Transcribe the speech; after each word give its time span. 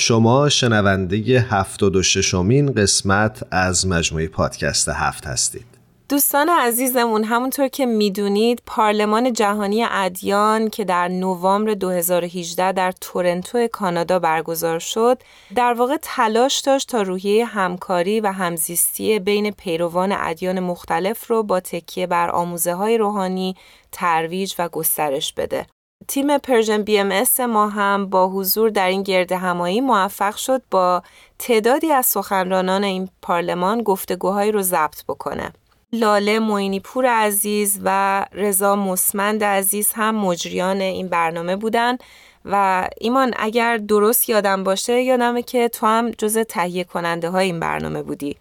شما 0.00 0.48
شنونده 0.48 1.16
76 1.16 2.34
امین 2.34 2.72
قسمت 2.72 3.42
از 3.50 3.86
مجموعه 3.86 4.28
پادکست 4.28 4.88
هفت 4.88 5.26
هستید. 5.26 5.66
دوستان 6.08 6.48
عزیزمون 6.48 7.24
همونطور 7.24 7.68
که 7.68 7.86
می‌دونید 7.86 8.62
پارلمان 8.66 9.32
جهانی 9.32 9.84
ادیان 9.90 10.70
که 10.70 10.84
در 10.84 11.08
نوامبر 11.08 11.74
2018 11.74 12.72
در 12.72 12.92
تورنتو 13.00 13.66
کانادا 13.72 14.18
برگزار 14.18 14.78
شد 14.78 15.22
در 15.54 15.72
واقع 15.72 15.96
تلاش 16.02 16.60
داشت 16.60 16.88
تا 16.88 17.02
روحیه 17.02 17.44
همکاری 17.44 18.20
و 18.20 18.32
همزیستی 18.32 19.18
بین 19.18 19.50
پیروان 19.50 20.12
ادیان 20.12 20.60
مختلف 20.60 21.30
رو 21.30 21.42
با 21.42 21.60
تکیه 21.60 22.06
بر 22.06 22.30
آموزه 22.30 22.74
های 22.74 22.98
روحانی 22.98 23.56
ترویج 23.92 24.54
و 24.58 24.68
گسترش 24.68 25.32
بده. 25.32 25.66
تیم 26.08 26.38
Persian 26.38 26.82
BMS 26.82 27.40
ما 27.40 27.68
هم 27.68 28.06
با 28.06 28.28
حضور 28.28 28.70
در 28.70 28.88
این 28.88 29.02
گرد 29.02 29.32
همایی 29.32 29.80
موفق 29.80 30.36
شد 30.36 30.62
با 30.70 31.02
تعدادی 31.38 31.92
از 31.92 32.06
سخنرانان 32.06 32.84
این 32.84 33.08
پارلمان 33.22 33.82
گفتگوهایی 33.82 34.52
رو 34.52 34.62
ضبط 34.62 35.04
بکنه. 35.08 35.52
لاله 35.92 36.38
موینی 36.38 36.80
پور 36.80 37.06
عزیز 37.06 37.80
و 37.84 38.24
رضا 38.32 38.76
مسمند 38.76 39.44
عزیز 39.44 39.92
هم 39.94 40.14
مجریان 40.14 40.80
این 40.80 41.08
برنامه 41.08 41.56
بودن 41.56 41.96
و 42.44 42.88
ایمان 43.00 43.34
اگر 43.36 43.76
درست 43.76 44.28
یادم 44.28 44.64
باشه 44.64 45.02
یادمه 45.02 45.42
که 45.42 45.68
تو 45.68 45.86
هم 45.86 46.10
جز 46.10 46.38
تهیه 46.38 46.84
کننده 46.84 47.30
های 47.30 47.46
این 47.46 47.60
برنامه 47.60 48.02
بودی 48.02 48.36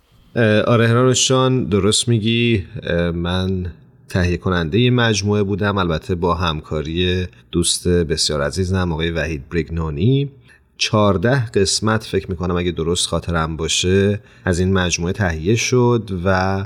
آره 0.68 0.88
هرانشان 0.88 1.66
درست 1.66 2.08
میگی 2.08 2.66
من 3.14 3.66
تهیه 4.10 4.38
کننده 4.38 4.90
مجموعه 4.90 5.44
بودم. 5.44 5.78
البته 5.78 6.16
با 6.16 6.36
همکاری 6.36 7.28
دوست 7.52 7.88
بسیار 7.88 8.42
عزیزم 8.42 8.92
آقای 8.92 9.12
وحید 9.12 9.50
بریگنانی 9.50 10.32
چارده 10.78 11.46
قسمت 11.46 12.04
فکر 12.04 12.30
می‌کنم 12.30 12.56
اگه 12.56 12.72
درست 12.72 13.08
خاطرم 13.08 13.58
باشه 13.58 14.20
از 14.46 14.59
این 14.59 14.73
مجموعه 14.73 15.14
تهیه 15.14 15.56
شد 15.56 16.22
و 16.26 16.66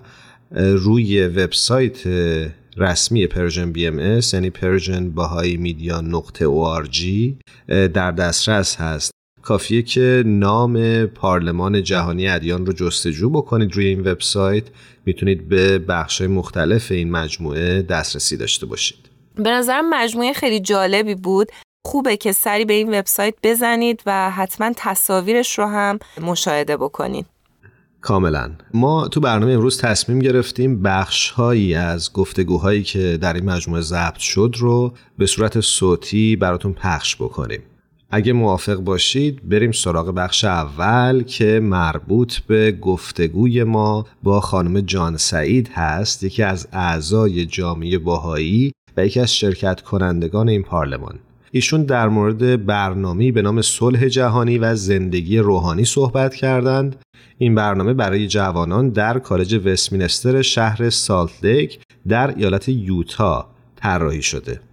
روی 0.55 1.27
وبسایت 1.27 1.97
رسمی 2.77 3.27
Persian 3.27 3.71
BMS 3.71 4.33
یعنی 4.33 4.49
Persian 4.49 5.09
Bahá'í 5.09 5.57
Media 5.57 6.01
نقطه 6.01 6.45
در 7.67 8.11
دسترس 8.11 8.75
هست. 8.75 9.11
کافیه 9.41 9.81
که 9.81 10.23
نام 10.25 11.05
پارلمان 11.05 11.83
جهانی 11.83 12.27
ادیان 12.27 12.65
رو 12.65 12.73
جستجو 12.73 13.29
بکنید 13.29 13.75
روی 13.75 13.85
این 13.85 13.99
وبسایت. 13.99 14.63
می‌تونید 15.05 15.49
به 15.49 15.79
بخش 15.79 16.21
مختلف 16.21 16.91
این 16.91 17.11
مجموعه 17.11 17.81
دسترسی 17.81 18.37
داشته 18.37 18.65
باشید. 18.65 19.09
به 19.35 19.49
نظرم 19.49 19.89
مجموعه 19.89 20.33
خیلی 20.33 20.59
جالبی 20.59 21.15
بود. 21.15 21.47
خوبه 21.85 22.17
که 22.17 22.31
سری 22.31 22.65
به 22.65 22.73
این 22.73 22.99
وبسایت 22.99 23.33
بزنید 23.43 24.03
و 24.05 24.31
حتما 24.31 24.71
تصاویرش 24.77 25.59
رو 25.59 25.65
هم 25.65 25.99
مشاهده 26.21 26.77
بکنید. 26.77 27.25
کاملا. 28.01 28.51
ما 28.73 29.07
تو 29.07 29.19
برنامه 29.19 29.51
امروز 29.51 29.81
تصمیم 29.81 30.19
گرفتیم 30.19 30.81
بخش 30.81 31.29
هایی 31.29 31.75
از 31.75 32.13
گفتگوهایی 32.13 32.83
که 32.83 33.17
در 33.21 33.33
این 33.33 33.45
مجموعه 33.45 33.81
ضبط 33.81 34.17
شد 34.17 34.55
رو 34.57 34.93
به 35.17 35.25
صورت 35.25 35.59
صوتی 35.59 36.35
براتون 36.35 36.73
پخش 36.73 37.15
بکنیم. 37.15 37.63
اگه 38.13 38.33
موافق 38.33 38.75
باشید 38.75 39.49
بریم 39.49 39.71
سراغ 39.71 40.11
بخش 40.15 40.45
اول 40.45 41.23
که 41.23 41.59
مربوط 41.59 42.39
به 42.39 42.71
گفتگوی 42.71 43.63
ما 43.63 44.05
با 44.23 44.41
خانم 44.41 44.81
جان 44.81 45.17
سعید 45.17 45.69
هست 45.73 46.23
یکی 46.23 46.43
از 46.43 46.67
اعضای 46.73 47.45
جامعه 47.45 47.97
باهایی 47.97 48.71
و 48.97 49.05
یکی 49.05 49.19
از 49.19 49.35
شرکت 49.35 49.81
کنندگان 49.81 50.49
این 50.49 50.63
پارلمان. 50.63 51.19
ایشون 51.51 51.83
در 51.83 52.09
مورد 52.09 52.65
برنامه 52.65 53.31
به 53.31 53.41
نام 53.41 53.61
صلح 53.61 54.07
جهانی 54.07 54.57
و 54.57 54.75
زندگی 54.75 55.37
روحانی 55.37 55.85
صحبت 55.85 56.35
کردند. 56.35 56.95
این 57.37 57.55
برنامه 57.55 57.93
برای 57.93 58.27
جوانان 58.27 58.89
در 58.89 59.19
کالج 59.19 59.55
وستمینستر 59.65 60.41
شهر 60.41 60.89
سالت 60.89 61.43
لیک 61.43 61.79
در 62.07 62.35
ایالت 62.37 62.69
یوتا 62.69 63.49
طراحی 63.75 64.21
شده. 64.21 64.70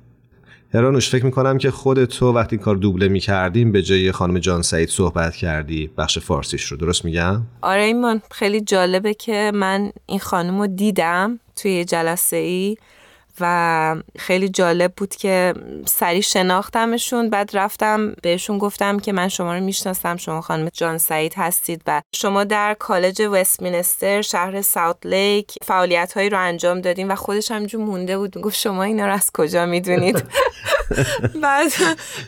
هرانوش 0.74 1.10
فکر 1.10 1.24
می‌کنم 1.24 1.58
که 1.58 1.70
خود 1.70 2.04
تو 2.04 2.32
وقتی 2.32 2.58
کار 2.58 2.76
دوبله 2.76 3.08
می‌کردیم 3.08 3.72
به 3.72 3.82
جای 3.82 4.12
خانم 4.12 4.38
جان 4.38 4.62
سعید 4.62 4.88
صحبت 4.88 5.36
کردی 5.36 5.90
بخش 5.98 6.18
فارسیش 6.18 6.64
رو 6.64 6.76
درست 6.76 7.04
میگم؟ 7.04 7.42
آره 7.62 7.82
ایمان 7.82 8.22
خیلی 8.30 8.60
جالبه 8.60 9.14
که 9.14 9.52
من 9.54 9.92
این 10.06 10.18
خانم 10.18 10.60
رو 10.60 10.66
دیدم 10.66 11.40
توی 11.56 11.84
جلسه 11.84 12.36
ای 12.36 12.76
و 13.40 13.96
خیلی 14.18 14.48
جالب 14.48 14.92
بود 14.96 15.16
که 15.16 15.54
سری 15.86 16.22
شناختمشون. 16.22 17.30
بعد 17.30 17.50
رفتم 17.52 18.14
بهشون 18.22 18.58
گفتم 18.58 18.98
که 18.98 19.12
من 19.12 19.28
شما 19.28 19.54
رو 19.54 19.64
می‌شناسم. 19.64 20.16
شما 20.16 20.40
خانم 20.40 20.68
جان 20.72 20.98
سعید 20.98 21.34
هستید 21.36 21.82
و 21.86 22.02
شما 22.14 22.44
در 22.44 22.76
کالج 22.78 23.22
وستمینستر 23.32 24.22
شهر 24.22 24.62
ساوت 24.62 25.06
لیک 25.06 25.52
فعالیت 25.62 26.12
هایی 26.12 26.28
رو 26.30 26.38
انجام 26.40 26.80
دادیم 26.80 27.10
و 27.10 27.14
خودش 27.14 27.50
همجور 27.50 27.84
مونده 27.84 28.18
بود. 28.18 28.38
گفت 28.38 28.56
شما 28.56 28.82
اینا 28.82 29.06
رو 29.06 29.12
از 29.12 29.30
کجا 29.34 29.66
می‌دونید؟ 29.66 30.24
بعد 31.42 31.70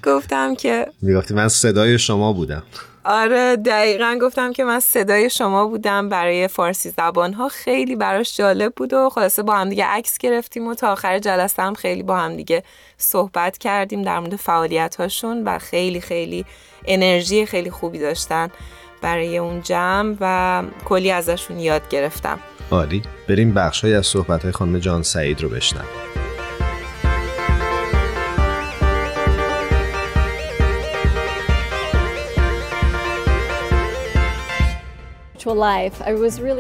گفتم 0.03 0.55
که 0.55 0.87
می‌گفتی 1.03 1.35
من 1.35 1.49
صدای 1.49 1.99
شما 1.99 2.33
بودم. 2.33 2.63
آره 3.05 3.57
دقیقا 3.57 4.19
گفتم 4.23 4.53
که 4.53 4.65
من 4.65 4.81
صدای 4.81 5.31
شما 5.31 5.67
بودم 5.67 6.09
برای 6.09 6.49
فارسی 6.49 6.91
زبان 6.91 7.33
ها 7.33 7.49
خیلی 7.49 7.97
براش 7.97 8.37
جالب 8.37 8.73
بود 8.77 8.93
و 8.93 9.11
خلاصه 9.11 9.43
با 9.43 9.57
هم 9.57 9.69
دیگه 9.69 9.85
عکس 9.85 10.19
گرفتیم 10.19 10.67
و 10.67 10.75
تا 10.75 10.93
آخر 10.93 11.19
جلسه 11.19 11.63
هم 11.63 11.75
خیلی 11.75 12.03
با 12.03 12.17
هم 12.17 12.37
دیگه 12.37 12.63
صحبت 12.97 13.59
کردیم 13.59 14.03
در 14.03 14.21
مورد 14.21 14.37
فعالیت 14.37 14.97
هاشون 14.97 15.45
و 15.45 15.59
خیلی 15.59 16.01
خیلی 16.01 16.45
انرژی 16.87 17.47
خیلی 17.47 17.71
خوبی 17.71 17.99
داشتن 17.99 18.49
برای 19.03 19.39
اون 19.39 19.63
جمع 19.63 20.17
و 20.21 20.63
کلی 20.85 21.11
ازشون 21.11 21.59
یاد 21.59 21.89
گرفتم. 21.89 22.41
عالی. 22.71 23.03
بریم 23.29 23.55
بخش 23.55 23.85
های 23.85 23.95
از 23.95 24.07
صحبت 24.07 24.43
های 24.43 24.53
خانم 24.53 24.79
جان 24.79 25.03
سعید 25.03 25.43
رو 25.43 25.49
بشنم 25.49 26.20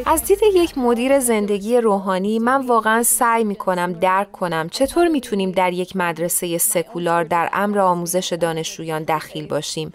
از 0.06 0.24
دید 0.24 0.38
یک 0.54 0.78
مدیر 0.78 1.20
زندگی 1.20 1.76
روحانی 1.76 2.38
من 2.38 2.66
واقعا 2.66 3.02
سعی 3.02 3.44
می 3.44 3.54
کنم 3.54 3.92
درک 3.92 4.32
کنم 4.32 4.68
چطور 4.68 5.08
می‌تونیم 5.08 5.50
در 5.50 5.72
یک 5.72 5.96
مدرسه 5.96 6.58
سکولار 6.58 7.24
در 7.24 7.50
امر 7.52 7.78
آموزش 7.78 8.32
دانشجویان 8.32 9.02
دخیل 9.02 9.46
باشیم 9.46 9.92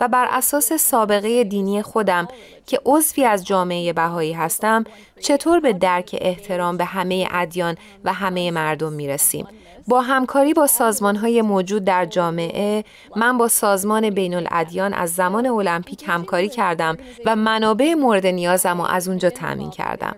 و 0.00 0.08
بر 0.08 0.28
اساس 0.30 0.72
سابقه 0.72 1.44
دینی 1.44 1.82
خودم 1.82 2.28
که 2.66 2.80
عضوی 2.86 3.24
از 3.24 3.46
جامعه 3.46 3.92
بهایی 3.92 4.32
هستم 4.32 4.84
چطور 5.20 5.60
به 5.60 5.72
درک 5.72 6.16
احترام 6.20 6.76
به 6.76 6.84
همه 6.84 7.28
ادیان 7.30 7.76
و 8.04 8.12
همه 8.12 8.50
مردم 8.50 8.92
می 8.92 9.08
رسیم 9.08 9.46
با 9.88 10.00
همکاری 10.00 10.54
با 10.54 10.66
سازمان 10.66 11.16
های 11.16 11.42
موجود 11.42 11.84
در 11.84 12.04
جامعه 12.04 12.84
من 13.16 13.38
با 13.38 13.48
سازمان 13.48 14.10
بین 14.10 14.34
الادیان 14.34 14.94
از 14.94 15.14
زمان 15.14 15.46
المپیک 15.46 16.04
همکاری 16.06 16.48
کردم 16.48 16.96
و 17.26 17.36
منابع 17.36 17.94
مورد 17.94 18.26
نیازم 18.26 18.80
و 18.80 18.84
از 18.84 19.08
اونجا 19.08 19.30
تامین 19.30 19.70
کردم. 19.70 20.16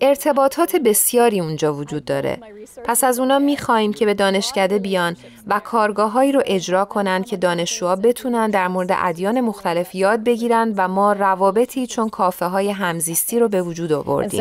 ارتباطات 0.00 0.76
بسیاری 0.76 1.40
اونجا 1.40 1.74
وجود 1.74 2.04
داره. 2.04 2.38
پس 2.84 3.04
از 3.04 3.18
اونا 3.18 3.38
می‌خواهیم 3.38 3.92
که 3.92 4.06
به 4.06 4.14
دانشکده 4.14 4.78
بیان 4.78 5.16
و 5.46 5.60
کارگاه 5.60 6.30
رو 6.30 6.42
اجرا 6.46 6.84
کنند 6.84 7.26
که 7.26 7.36
دانشجوها 7.36 7.96
بتونن 7.96 8.50
در 8.50 8.68
مورد 8.68 8.90
ادیان 8.98 9.40
مختلف 9.40 9.94
یاد 9.94 10.24
بگیرن 10.24 10.74
و 10.76 10.88
ما 10.88 11.12
روابطی 11.12 11.86
چون 11.86 12.08
کافه 12.08 12.46
های 12.46 12.70
همزیستی 12.70 13.38
رو 13.38 13.48
به 13.48 13.62
وجود 13.62 13.92
آوردیم. 13.92 14.40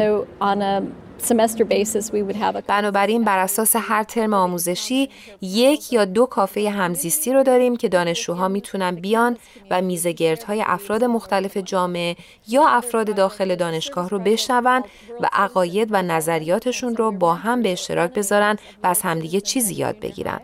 بنابراین 2.67 3.23
بر 3.23 3.37
اساس 3.39 3.75
هر 3.75 4.03
ترم 4.03 4.33
آموزشی 4.33 5.09
یک 5.41 5.93
یا 5.93 6.05
دو 6.05 6.25
کافه 6.25 6.69
همزیستی 6.69 7.33
رو 7.33 7.43
داریم 7.43 7.75
که 7.75 7.89
دانشجوها 7.89 8.47
می‌تونن 8.47 8.95
بیان 8.95 9.37
و 9.69 9.81
های 10.47 10.63
افراد 10.67 11.03
مختلف 11.03 11.57
جامعه 11.57 12.15
یا 12.47 12.67
افراد 12.67 13.15
داخل 13.15 13.55
دانشگاه 13.55 14.09
رو 14.09 14.19
بشنون 14.19 14.83
و 15.19 15.29
عقاید 15.33 15.87
و 15.91 16.01
نظریاتشون 16.01 16.95
رو 16.95 17.11
با 17.11 17.33
هم 17.33 17.61
به 17.61 17.71
اشتراک 17.71 18.13
بذارن 18.13 18.57
و 18.83 18.87
از 18.87 19.01
همدیگه 19.01 19.41
چیزی 19.41 19.73
یاد 19.73 19.99
بگیرن. 19.99 20.41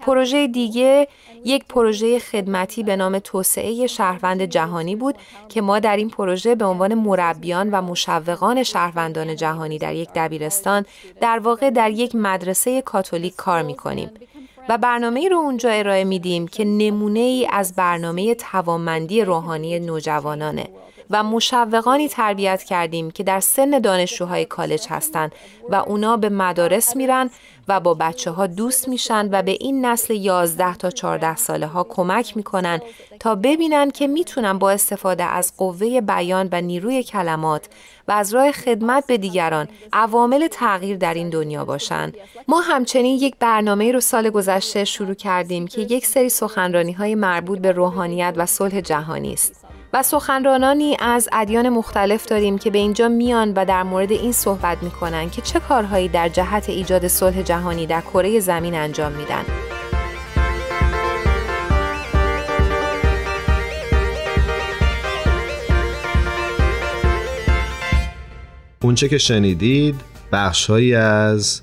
پروژه 0.00 0.46
دیگه 0.46 1.08
یک 1.44 1.64
پروژه 1.64 2.18
خدمتی 2.18 2.82
به 2.82 2.96
نام 2.96 3.18
توسعه 3.18 3.86
شهروند 3.86 4.42
جهانی 4.42 4.96
بود 4.96 5.14
که 5.48 5.60
ما 5.60 5.78
در 5.78 5.96
این 5.96 6.10
پروژه 6.10 6.54
به 6.54 6.64
عنوان 6.64 6.94
مربیان 6.94 7.70
و 7.70 7.82
مشوقان 7.82 8.62
شهروندان 8.62 9.36
جهانی 9.36 9.78
در 9.78 9.94
یک 9.94 10.08
دبیرستان 10.14 10.86
در 11.20 11.38
واقع 11.38 11.70
در 11.70 11.90
یک 11.90 12.14
مدرسه 12.14 12.82
کاتولیک 12.82 13.36
کار 13.36 13.62
می 13.62 13.74
کنیم. 13.74 14.10
و 14.68 14.78
برنامه 14.78 15.28
رو 15.28 15.36
اونجا 15.36 15.70
ارائه 15.70 16.04
میدیم 16.04 16.48
که 16.48 16.64
نمونه 16.64 17.20
ای 17.20 17.48
از 17.52 17.74
برنامه 17.74 18.34
توانمندی 18.34 19.22
روحانی 19.22 19.78
نوجوانانه 19.80 20.68
و 21.10 21.22
مشوقانی 21.22 22.08
تربیت 22.08 22.62
کردیم 22.62 23.10
که 23.10 23.22
در 23.22 23.40
سن 23.40 23.70
دانشجوهای 23.78 24.44
کالج 24.44 24.86
هستند 24.90 25.32
و 25.68 25.74
اونا 25.74 26.16
به 26.16 26.28
مدارس 26.28 26.96
میرن 26.96 27.30
و 27.68 27.80
با 27.80 27.94
بچه 27.94 28.30
ها 28.30 28.46
دوست 28.46 28.88
میشن 28.88 29.28
و 29.32 29.42
به 29.42 29.50
این 29.50 29.86
نسل 29.86 30.14
11 30.14 30.76
تا 30.76 30.90
14 30.90 31.36
ساله 31.36 31.66
ها 31.66 31.84
کمک 31.84 32.36
می‌کنن 32.36 32.80
تا 33.20 33.34
ببینن 33.34 33.90
که 33.90 34.06
می‌تونن 34.06 34.58
با 34.58 34.70
استفاده 34.70 35.24
از 35.24 35.52
قوه 35.56 36.00
بیان 36.00 36.48
و 36.52 36.60
نیروی 36.60 37.02
کلمات 37.02 37.68
و 38.08 38.12
از 38.12 38.34
راه 38.34 38.52
خدمت 38.52 39.06
به 39.06 39.18
دیگران 39.18 39.68
عوامل 39.92 40.48
تغییر 40.48 40.96
در 40.96 41.14
این 41.14 41.30
دنیا 41.30 41.64
باشند. 41.64 42.16
ما 42.48 42.60
همچنین 42.60 43.16
یک 43.16 43.34
برنامه 43.38 43.92
رو 43.92 44.00
سال 44.00 44.30
گذشته 44.30 44.84
شروع 44.84 45.14
کردیم 45.14 45.66
که 45.66 45.80
یک 45.80 46.06
سری 46.06 46.28
سخنرانی 46.28 46.92
های 46.92 47.14
مربوط 47.14 47.58
به 47.58 47.72
روحانیت 47.72 48.34
و 48.36 48.46
صلح 48.46 48.80
جهانی 48.80 49.32
است. 49.32 49.59
و 49.92 50.02
سخنرانانی 50.02 50.96
از 51.00 51.28
ادیان 51.32 51.68
مختلف 51.68 52.26
داریم 52.26 52.58
که 52.58 52.70
به 52.70 52.78
اینجا 52.78 53.08
میان 53.08 53.52
و 53.52 53.64
در 53.64 53.82
مورد 53.82 54.12
این 54.12 54.32
صحبت 54.32 54.82
می‌کنن 54.82 55.30
که 55.30 55.42
چه 55.42 55.60
کارهایی 55.60 56.08
در 56.08 56.28
جهت 56.28 56.68
ایجاد 56.68 57.08
صلح 57.08 57.42
جهانی 57.42 57.86
در 57.86 58.00
کره 58.00 58.40
زمین 58.40 58.74
انجام 58.74 59.12
میدن. 59.12 59.44
اونچه 68.82 69.08
که 69.08 69.18
شنیدید 69.18 69.94
بخشهایی 70.32 70.94
از 70.94 71.62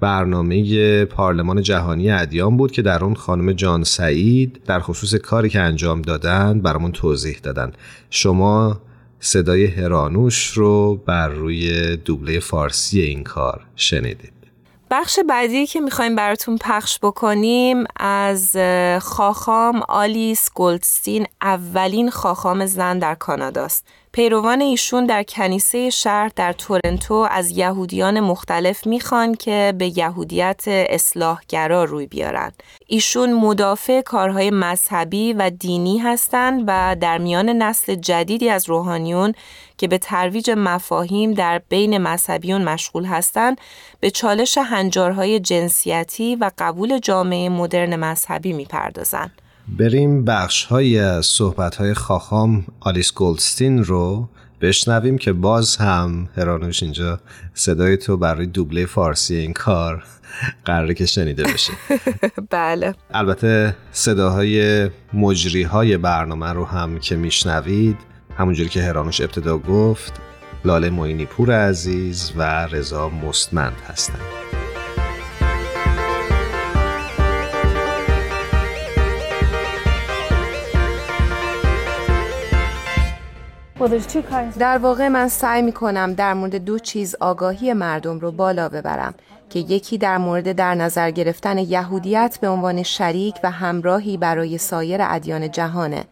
برنامه 0.00 1.04
پارلمان 1.04 1.62
جهانی 1.62 2.10
ادیان 2.10 2.56
بود 2.56 2.72
که 2.72 2.82
در 2.82 3.04
اون 3.04 3.14
خانم 3.14 3.52
جان 3.52 3.84
سعید 3.84 4.60
در 4.66 4.80
خصوص 4.80 5.14
کاری 5.14 5.48
که 5.48 5.60
انجام 5.60 6.02
دادن 6.02 6.60
برامون 6.60 6.92
توضیح 6.92 7.38
دادن. 7.42 7.72
شما 8.10 8.80
صدای 9.20 9.66
هرانوش 9.66 10.46
رو 10.46 10.96
بر 11.06 11.28
روی 11.28 11.96
دوبله 11.96 12.40
فارسی 12.40 13.00
این 13.00 13.24
کار 13.24 13.60
شنیدید. 13.76 14.32
بخش 14.90 15.18
بعدی 15.28 15.66
که 15.66 15.80
می‌خوایم 15.80 16.16
براتون 16.16 16.58
پخش 16.60 16.98
بکنیم 17.02 17.84
از 17.96 18.56
خاخام 19.02 19.82
آلیس 19.88 20.48
گلدستین 20.54 21.26
اولین 21.42 22.10
خاخام 22.10 22.66
زن 22.66 22.98
در 22.98 23.14
کاناداست. 23.14 23.86
پیروان 24.16 24.60
ایشون 24.60 25.06
در 25.06 25.22
کنیسه 25.22 25.90
شهر 25.90 26.30
در 26.36 26.52
تورنتو 26.52 27.14
از 27.14 27.50
یهودیان 27.50 28.20
مختلف 28.20 28.86
می‌خوان 28.86 29.34
که 29.34 29.74
به 29.78 29.98
یهودیت 29.98 30.64
اصلاحگرا 30.66 31.84
روی 31.84 32.06
بیارن. 32.06 32.52
ایشون 32.86 33.32
مدافع 33.32 34.00
کارهای 34.00 34.50
مذهبی 34.50 35.32
و 35.32 35.50
دینی 35.50 35.98
هستند 35.98 36.64
و 36.66 36.96
در 37.00 37.18
میان 37.18 37.48
نسل 37.48 37.94
جدیدی 37.94 38.48
از 38.48 38.68
روحانیون 38.68 39.34
که 39.78 39.88
به 39.88 39.98
ترویج 39.98 40.50
مفاهیم 40.56 41.34
در 41.34 41.58
بین 41.68 41.98
مذهبیون 41.98 42.64
مشغول 42.64 43.04
هستند 43.04 43.60
به 44.00 44.10
چالش 44.10 44.58
هنجارهای 44.58 45.40
جنسیتی 45.40 46.36
و 46.36 46.50
قبول 46.58 46.98
جامعه 46.98 47.48
مدرن 47.48 47.96
مذهبی 47.96 48.52
می‌پردازند. 48.52 49.45
بریم 49.68 50.24
بخش 50.24 50.64
های 50.64 51.22
صحبت 51.22 51.76
های 51.76 51.94
خاخام 51.94 52.64
آلیس 52.80 53.12
گولدستین 53.12 53.84
رو 53.84 54.28
بشنویم 54.60 55.18
که 55.18 55.32
باز 55.32 55.76
هم 55.76 56.28
هرانوش 56.36 56.82
اینجا 56.82 57.20
صدای 57.54 57.96
تو 57.96 58.16
برای 58.16 58.46
دوبله 58.46 58.86
فارسی 58.86 59.34
این 59.34 59.52
کار 59.52 60.04
قراره 60.64 60.94
که 60.94 61.06
شنیده 61.06 61.42
بشه 61.42 61.72
بله. 62.50 62.94
البته 63.14 63.76
صداهای 63.92 64.88
مجری 65.12 65.62
های 65.62 65.96
برنامه 65.96 66.52
رو 66.52 66.64
هم 66.64 66.98
که 66.98 67.16
میشنوید 67.16 67.96
همونجوری 68.36 68.68
که 68.68 68.82
هرانوش 68.82 69.20
ابتدا 69.20 69.58
گفت 69.58 70.12
لاله 70.64 70.90
موینی 70.90 71.26
پور 71.26 71.68
عزیز 71.68 72.32
و 72.36 72.66
رضا 72.66 73.08
مستمند 73.08 73.76
هستند 73.88 74.55
در 84.58 84.78
واقع 84.78 85.08
من 85.08 85.28
سعی 85.28 85.62
می 85.62 85.72
کنم 85.72 86.12
در 86.12 86.34
مورد 86.34 86.56
دو 86.56 86.78
چیز 86.78 87.16
آگاهی 87.20 87.72
مردم 87.72 88.18
رو 88.18 88.32
بالا 88.32 88.68
ببرم 88.68 89.14
که 89.50 89.58
یکی 89.58 89.98
در 89.98 90.18
مورد 90.18 90.52
در 90.52 90.74
نظر 90.74 91.10
گرفتن 91.10 91.58
یهودیت 91.58 92.38
به 92.40 92.48
عنوان 92.48 92.82
شریک 92.82 93.34
و 93.42 93.50
همراهی 93.50 94.16
برای 94.16 94.58
سایر 94.58 95.00
ادیان 95.02 95.50
جهانه. 95.50 96.04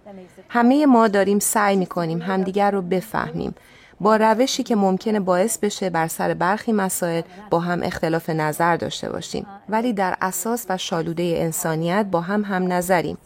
همه 0.49 0.87
ما 0.87 1.09
داریم 1.09 1.39
سعی 1.39 1.77
می 1.77 1.87
کنیم 1.87 2.23
همدیگر 2.23 2.71
رو 2.71 2.83
بفهمیم 2.83 3.55
با 4.01 4.17
روشی 4.17 4.63
که 4.63 4.77
ممکنه 4.77 5.21
باعث 5.21 5.59
بشه 5.59 5.91
بر 5.91 6.09
سر 6.09 6.35
برخی 6.35 6.73
مسائل 6.73 7.23
با 7.51 7.61
هم 7.61 7.83
اختلاف 7.83 8.31
نظر 8.31 8.77
داشته 8.77 9.11
باشیم. 9.11 9.47
ولی 9.69 9.93
در 9.93 10.17
اساس 10.21 10.67
و 10.69 10.79
شالوده 10.79 11.35
انسانیت 11.37 12.07
با 12.11 12.21
هم 12.21 12.45
هم 12.45 12.73
نظریم. 12.73 13.19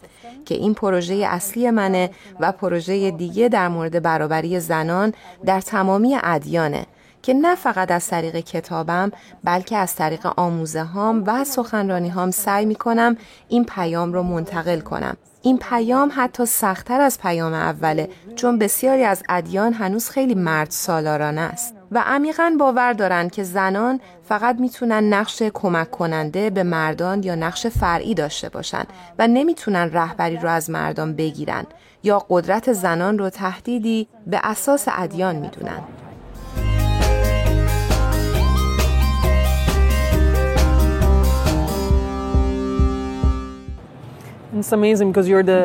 که 0.49 0.55
این 0.55 0.73
پروژه 0.73 1.13
اصلی 1.13 1.71
منه 1.71 2.09
و 2.39 2.51
پروژه 2.51 3.11
دیگه 3.11 3.49
در 3.49 3.67
مورد 3.67 4.01
برابری 4.01 4.59
زنان 4.59 5.13
در 5.45 5.61
تمامی 5.61 6.17
ادیانه 6.23 6.85
که 7.21 7.33
نه 7.33 7.55
فقط 7.55 7.91
از 7.91 8.07
طریق 8.07 8.35
کتابم 8.35 9.11
بلکه 9.43 9.77
از 9.77 9.95
طریق 9.95 10.33
آموزه 10.37 10.83
هام 10.83 11.23
و 11.27 11.43
سخنرانی 11.43 12.09
هام 12.09 12.31
سعی 12.31 12.65
می 12.65 12.75
کنم 12.75 13.17
این 13.49 13.65
پیام 13.65 14.13
رو 14.13 14.23
منتقل 14.23 14.79
کنم. 14.79 15.17
این 15.41 15.57
پیام 15.57 16.11
حتی 16.15 16.45
سختتر 16.45 17.01
از 17.01 17.19
پیام 17.19 17.53
اوله 17.53 18.09
چون 18.35 18.59
بسیاری 18.59 19.03
از 19.03 19.23
ادیان 19.29 19.73
هنوز 19.73 20.09
خیلی 20.09 20.35
مرد 20.35 20.69
سالارانه 20.69 21.41
است. 21.41 21.78
و 21.91 22.03
عمیقا 22.05 22.55
باور 22.59 22.93
دارند 22.93 23.31
که 23.31 23.43
زنان 23.43 23.99
فقط 24.23 24.59
می‌تونن 24.59 25.13
نقش 25.13 25.41
کمک 25.53 25.91
کننده 25.91 26.49
به 26.49 26.63
مردان 26.63 27.23
یا 27.23 27.35
نقش 27.35 27.67
فرعی 27.67 28.13
داشته 28.13 28.49
باشند 28.49 28.87
و 29.19 29.27
نمی‌تونن 29.27 29.89
رهبری 29.93 30.37
رو 30.37 30.49
از 30.49 30.69
مردان 30.69 31.15
بگیرن 31.15 31.65
یا 32.03 32.25
قدرت 32.29 32.73
زنان 32.73 33.17
رو 33.17 33.29
تهدیدی 33.29 34.07
به 34.27 34.39
اساس 34.43 34.85
ادیان 34.91 35.35
می‌دونن. 35.35 35.83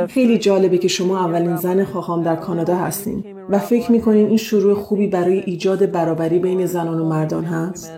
خیلی 0.06 0.38
جالبه 0.38 0.78
که 0.78 0.88
شما 0.88 1.24
اولین 1.24 1.56
زن 1.56 1.84
خواهام 1.84 2.22
در 2.22 2.36
کانادا 2.36 2.76
هستین 2.76 3.24
و 3.50 3.58
فکر 3.58 3.92
می‌کنین 3.92 4.26
این 4.26 4.36
شروع 4.36 4.74
خوبی 4.74 5.06
برای 5.06 5.38
ایجاد 5.38 5.92
برابری 5.92 6.38
بین 6.38 6.66
زنان 6.66 7.00
و 7.00 7.08
مردان 7.08 7.44
هست؟ 7.44 7.92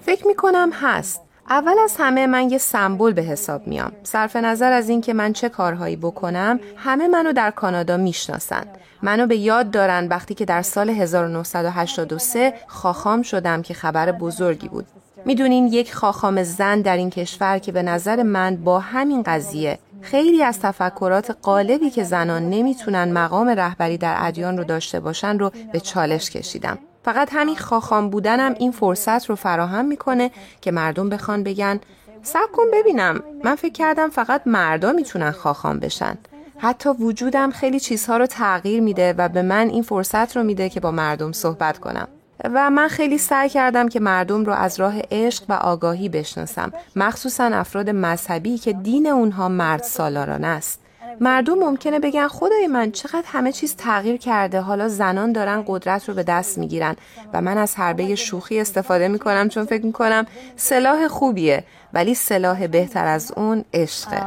فکر 0.00 0.26
می‌کنم 0.26 0.70
هست. 0.72 1.20
اول 1.48 1.74
از 1.84 1.96
همه 1.98 2.26
من 2.26 2.50
یه 2.50 2.58
سمبل 2.58 3.12
به 3.12 3.22
حساب 3.22 3.66
میام. 3.66 3.92
صرف 4.02 4.36
نظر 4.36 4.72
از 4.72 4.88
اینکه 4.88 5.14
من 5.14 5.32
چه 5.32 5.48
کارهایی 5.48 5.96
بکنم، 5.96 6.60
همه 6.76 7.08
منو 7.08 7.32
در 7.32 7.50
کانادا 7.50 7.96
می‌شناسن. 7.96 8.64
منو 9.02 9.26
به 9.26 9.36
یاد 9.36 9.70
دارن 9.70 10.08
وقتی 10.08 10.34
که 10.34 10.44
در 10.44 10.62
سال 10.62 10.90
1983 10.90 12.52
خاخام 12.66 13.22
شدم 13.22 13.62
که 13.62 13.74
خبر 13.74 14.12
بزرگی 14.12 14.68
بود. 14.68 14.86
می‌دونین 15.24 15.66
یک 15.66 15.94
خاخام 15.94 16.42
زن 16.42 16.80
در 16.80 16.96
این 16.96 17.10
کشور 17.10 17.58
که 17.58 17.72
به 17.72 17.82
نظر 17.82 18.22
من 18.22 18.56
با 18.56 18.78
همین 18.78 19.22
قضیه 19.22 19.78
خیلی 20.00 20.42
از 20.42 20.60
تفکرات 20.60 21.36
قالبی 21.42 21.90
که 21.90 22.04
زنان 22.04 22.50
نمی‌تونن 22.50 23.12
مقام 23.12 23.48
رهبری 23.48 23.98
در 23.98 24.16
ادیان 24.18 24.58
رو 24.58 24.64
داشته 24.64 25.00
باشن 25.00 25.38
رو 25.38 25.50
به 25.72 25.80
چالش 25.80 26.30
کشیدم. 26.30 26.78
فقط 27.04 27.28
همین 27.32 27.56
خاخام 27.56 28.10
بودنم 28.10 28.54
این 28.58 28.72
فرصت 28.72 29.26
رو 29.30 29.36
فراهم 29.36 29.84
می‌کنه 29.84 30.30
که 30.60 30.70
مردم 30.70 31.08
بخوان 31.08 31.42
بگن 31.42 31.80
سب 32.22 32.52
کن 32.52 32.64
ببینم 32.72 33.22
من 33.44 33.54
فکر 33.54 33.72
کردم 33.72 34.08
فقط 34.08 34.42
مردا 34.46 34.92
می‌تونن 34.92 35.30
خاخام 35.30 35.78
بشن 35.78 36.18
حتی 36.58 36.88
وجودم 36.88 37.50
خیلی 37.50 37.80
چیزها 37.80 38.16
رو 38.16 38.26
تغییر 38.26 38.80
میده 38.80 39.12
و 39.12 39.28
به 39.28 39.42
من 39.42 39.68
این 39.68 39.82
فرصت 39.82 40.36
رو 40.36 40.42
میده 40.42 40.68
که 40.68 40.80
با 40.80 40.90
مردم 40.90 41.32
صحبت 41.32 41.78
کنم 41.78 42.08
و 42.44 42.70
من 42.70 42.88
خیلی 42.88 43.18
سعی 43.18 43.48
کردم 43.48 43.88
که 43.88 44.00
مردم 44.00 44.44
رو 44.44 44.52
از 44.52 44.80
راه 44.80 44.94
عشق 45.10 45.44
و 45.48 45.52
آگاهی 45.52 46.08
بشناسم. 46.08 46.72
مخصوصا 46.96 47.44
افراد 47.44 47.90
مذهبی 47.90 48.58
که 48.58 48.72
دین 48.72 49.06
اونها 49.06 49.48
مرد 49.48 49.82
سالاران 49.82 50.44
است. 50.44 50.82
مردم 51.20 51.54
ممکنه 51.54 51.98
بگن 51.98 52.28
خدای 52.28 52.66
من 52.66 52.90
چقدر 52.90 53.24
همه 53.26 53.52
چیز 53.52 53.76
تغییر 53.76 54.16
کرده. 54.16 54.60
حالا 54.60 54.88
زنان 54.88 55.32
دارن 55.32 55.64
قدرت 55.66 56.08
رو 56.08 56.14
به 56.14 56.22
دست 56.22 56.58
می‌گیرن. 56.58 56.96
و 57.32 57.40
من 57.40 57.58
از 57.58 57.76
حربه 57.76 58.14
شوخی 58.14 58.60
استفاده 58.60 59.08
می‌کنم 59.08 59.48
چون 59.48 59.64
فکر 59.64 59.86
می‌کنم 59.86 60.26
سلاح 60.56 61.08
خوبیه 61.08 61.64
ولی 61.92 62.14
سلاح 62.14 62.66
بهتر 62.66 63.06
از 63.06 63.32
اون 63.36 63.64
عشقه. 63.74 64.22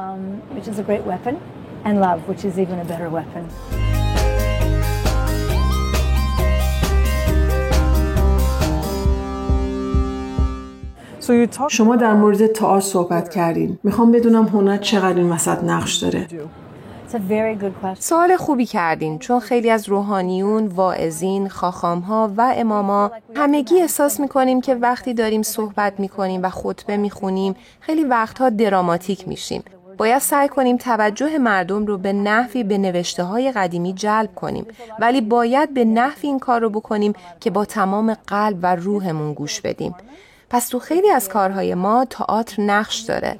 شما 11.70 11.96
در 11.96 12.14
مورد 12.14 12.48
تئاتر 12.48 12.86
صحبت 12.86 13.30
کردین. 13.30 13.80
می‌خوام 13.84 14.12
بدونم 14.12 14.46
هنر 14.46 14.78
چقدر 14.78 15.18
این 15.18 15.32
وسط 15.32 15.64
نقش 15.64 15.96
داره. 15.96 16.28
سوال 18.00 18.38
خوبی 18.38 18.66
کردین 18.66 19.20
چون 19.20 19.40
خیلی 19.40 19.70
از 19.70 19.90
روحانیون، 19.90 20.68
واعظین، 20.68 21.48
ها 21.48 22.32
و 22.38 22.54
اماما 22.56 23.12
همگی 23.36 23.82
احساس 23.82 24.20
می‌کنیم 24.20 24.62
که 24.62 24.76
وقتی 24.76 25.14
داریم 25.14 25.42
صحبت 25.42 26.00
می‌کنیم 26.00 26.44
و 26.44 26.50
خطبه 26.50 26.98
می‌خونیم 26.98 27.56
خیلی 27.80 28.04
وقتها 28.04 28.50
دراماتیک 28.50 29.28
میشیم. 29.28 29.64
باید 29.98 30.20
سعی 30.20 30.48
کنیم 30.48 30.78
توجه 30.78 31.38
مردم 31.38 31.86
رو 31.86 31.98
به 31.98 32.14
نحوی 32.14 32.64
به 32.64 32.78
نوشته 32.78 33.24
های 33.24 33.52
قدیمی 33.52 33.94
جلب 33.94 34.36
کنیم 34.36 34.66
ولی 35.00 35.22
باید 35.22 35.74
به 35.74 35.86
نحوی 35.86 36.28
این 36.28 36.40
کار 36.40 36.62
رو 36.62 36.70
بکنیم 36.70 37.14
که 37.40 37.50
با 37.52 37.66
تمام 37.66 38.14
قلب 38.28 38.60
و 38.62 38.76
روحمون 38.76 39.34
گوش 39.34 39.62
بدیم 39.62 39.96
پس 40.50 40.68
تو 40.68 40.80
خیلی 40.80 41.10
از 41.10 41.30
کارهای 41.30 41.74
ما 41.76 42.06
تئاتر 42.06 42.62
نقش 42.62 43.00
داره. 43.00 43.38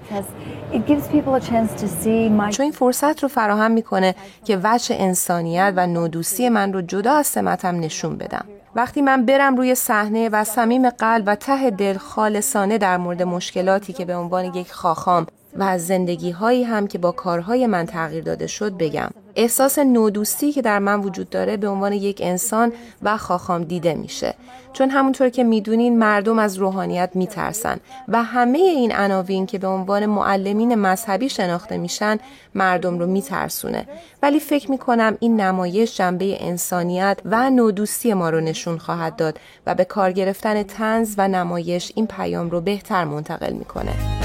چون 2.50 2.64
این 2.64 2.72
فرصت 2.72 3.24
رو 3.24 3.30
فراهم 3.30 3.72
می‌کنه 3.72 4.16
که 4.46 4.60
وجه 4.64 4.96
انسانیت 5.00 5.74
و 5.76 5.88
نودوسی 5.88 6.50
من 6.50 6.74
رو 6.74 6.82
جدا 6.82 7.14
از 7.14 7.28
سمتم 7.28 7.80
نشون 7.80 8.18
بدم. 8.18 8.46
وقتی 8.76 9.02
من 9.02 9.26
برم 9.26 9.56
روی 9.56 9.76
صحنه 9.76 10.30
و 10.30 10.44
صمیم 10.44 10.90
قلب 10.90 11.24
و 11.28 11.36
ته 11.36 11.70
دل 11.70 11.98
خالصانه 11.98 12.78
در 12.78 12.98
مورد 12.98 13.24
مشکلاتی 13.24 13.94
که 13.94 14.06
به 14.06 14.16
عنوان 14.16 14.46
یک 14.46 14.72
خاخام 14.72 15.28
و 15.56 15.64
از 15.64 15.88
زندگی 15.88 16.32
هایی 16.32 16.64
هم 16.64 16.88
که 16.88 16.98
با 16.98 17.12
کارهای 17.12 17.68
من 17.68 17.86
تغییر 17.86 18.24
داده 18.24 18.48
شد 18.48 18.78
بگم. 18.78 19.10
احساس 19.36 19.80
نودوستی 19.80 20.52
که 20.52 20.62
در 20.62 20.80
من 20.80 21.00
وجود 21.00 21.30
داره 21.30 21.58
به 21.58 21.68
عنوان 21.68 21.94
یک 21.94 22.22
انسان 22.24 22.74
و 23.02 23.18
خاخام 23.18 23.64
دیده 23.64 23.94
میشه. 23.94 24.34
چون 24.74 24.90
همونطور 24.90 25.30
که 25.30 25.44
می‌دونین 25.44 26.00
مردم 26.00 26.40
از 26.40 26.58
روحانیت 26.58 27.10
میترسن 27.14 27.80
و 28.08 28.24
همه 28.24 28.58
این 28.58 28.96
عناوین 28.96 29.46
که 29.46 29.58
به 29.58 29.68
عنوان 29.68 30.06
معلمین 30.06 30.76
مذهبی 30.76 31.30
شناخته 31.30 31.78
میشن 31.78 32.18
مردم 32.56 33.00
رو 33.00 33.08
میترسونه. 33.08 33.86
ولی 34.24 34.40
فکر 34.40 34.72
می‌کنم 34.72 35.18
این 35.20 35.42
نمایش 35.42 35.98
جنبه 35.98 36.44
انسانیت 36.46 37.20
و 37.26 37.50
نودوستی 37.50 38.14
ما 38.14 38.30
رو 38.30 38.40
نشون 38.40 38.78
خواهد 38.78 39.16
داد 39.16 39.40
و 39.66 39.76
به 39.76 39.86
کار 39.86 40.12
گرفتن 40.12 40.64
تنز 40.64 41.16
و 41.18 41.28
نمایش 41.28 41.92
این 41.96 42.08
پیام 42.08 42.50
رو 42.50 42.62
بهتر 42.62 43.06
منتقل 43.06 43.54
می‌کنه. 43.54 44.25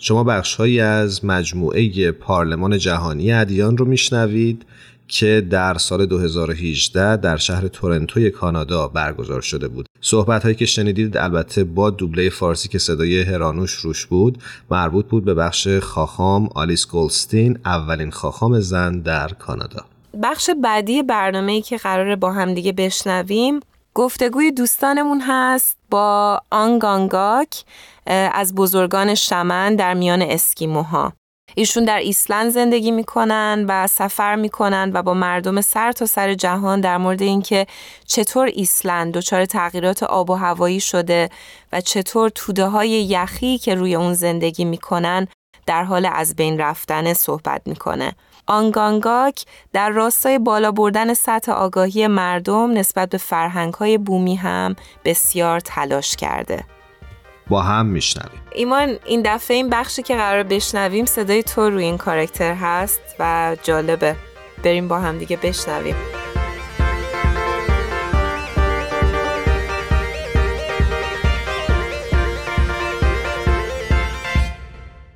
شما 0.00 0.24
بخشهایی 0.24 0.80
از 0.80 1.24
مجموعه 1.24 2.12
پارلمان 2.12 2.78
جهانی 2.78 3.32
ادیان 3.32 3.76
رو 3.76 3.84
میشنوید 3.84 4.66
که 5.08 5.46
در 5.50 5.74
سال 5.78 6.06
2018 6.06 7.16
در 7.16 7.36
شهر 7.36 7.68
تورنتوی 7.68 8.30
کانادا 8.30 8.88
برگزار 8.88 9.40
شده 9.40 9.68
بود. 9.68 9.86
صحبت 10.00 10.42
هایی 10.42 10.54
که 10.54 10.66
شنیدید 10.66 11.16
البته 11.16 11.64
با 11.64 11.90
دوبله 11.90 12.30
فارسی 12.30 12.68
که 12.68 12.78
صدای 12.78 13.22
هرانوش 13.22 13.72
روش 13.72 14.06
بود 14.06 14.42
مربوط 14.70 15.06
بود 15.06 15.24
به 15.24 15.34
بخش 15.34 15.68
خاخام 15.68 16.48
آلیس 16.54 16.86
گولستین 16.86 17.58
اولین 17.64 18.10
خاخام 18.10 18.60
زن 18.60 19.00
در 19.00 19.28
کانادا. 19.28 19.84
بخش 20.22 20.50
بعدی 20.62 21.02
برنامه 21.02 21.52
ای 21.52 21.62
که 21.62 21.76
قراره 21.76 22.16
با 22.16 22.32
همدیگه 22.32 22.72
بشنویم 22.72 23.60
گفتگوی 23.98 24.52
دوستانمون 24.52 25.20
هست 25.20 25.76
با 25.90 26.40
آنگانگاک 26.50 27.64
از 28.06 28.54
بزرگان 28.54 29.14
شمن 29.14 29.76
در 29.76 29.94
میان 29.94 30.22
اسکیموها 30.22 31.12
ایشون 31.54 31.84
در 31.84 31.98
ایسلند 31.98 32.50
زندگی 32.50 32.90
می‌کنن 32.90 33.64
و 33.68 33.86
سفر 33.86 34.34
می‌کنن 34.34 34.90
و 34.94 35.02
با 35.02 35.14
مردم 35.14 35.60
سر 35.60 35.92
تا 35.92 36.06
سر 36.06 36.34
جهان 36.34 36.80
در 36.80 36.98
مورد 36.98 37.22
اینکه 37.22 37.66
چطور 38.06 38.46
ایسلند 38.46 39.14
دچار 39.14 39.44
تغییرات 39.44 40.02
آب 40.02 40.30
و 40.30 40.34
هوایی 40.34 40.80
شده 40.80 41.30
و 41.72 41.80
چطور 41.80 42.30
توده 42.34 42.66
های 42.66 42.90
یخی 42.90 43.58
که 43.58 43.74
روی 43.74 43.94
اون 43.94 44.14
زندگی 44.14 44.64
می‌کنن 44.64 45.28
در 45.66 45.84
حال 45.84 46.08
از 46.12 46.36
بین 46.36 46.58
رفتن 46.60 47.12
صحبت 47.12 47.62
می‌کنه. 47.66 48.12
آنگانگاک 48.48 49.44
در 49.72 49.90
راستای 49.90 50.38
بالا 50.38 50.72
بردن 50.72 51.14
سطح 51.14 51.52
آگاهی 51.52 52.06
مردم 52.06 52.72
نسبت 52.72 53.08
به 53.08 53.18
فرهنگ 53.18 53.74
های 53.74 53.98
بومی 53.98 54.36
هم 54.36 54.76
بسیار 55.04 55.60
تلاش 55.60 56.16
کرده. 56.16 56.64
با 57.48 57.62
هم 57.62 57.86
میشنویم. 57.86 58.40
ایمان 58.52 58.98
این 59.06 59.22
دفعه 59.24 59.56
این 59.56 59.70
بخشی 59.70 60.02
که 60.02 60.16
قرار 60.16 60.42
بشنویم 60.42 61.04
صدای 61.04 61.42
تو 61.42 61.70
روی 61.70 61.84
این 61.84 61.98
کارکتر 61.98 62.54
هست 62.54 63.00
و 63.18 63.56
جالبه. 63.62 64.16
بریم 64.64 64.88
با 64.88 64.98
هم 64.98 65.18
دیگه 65.18 65.36
بشنویم. 65.36 65.96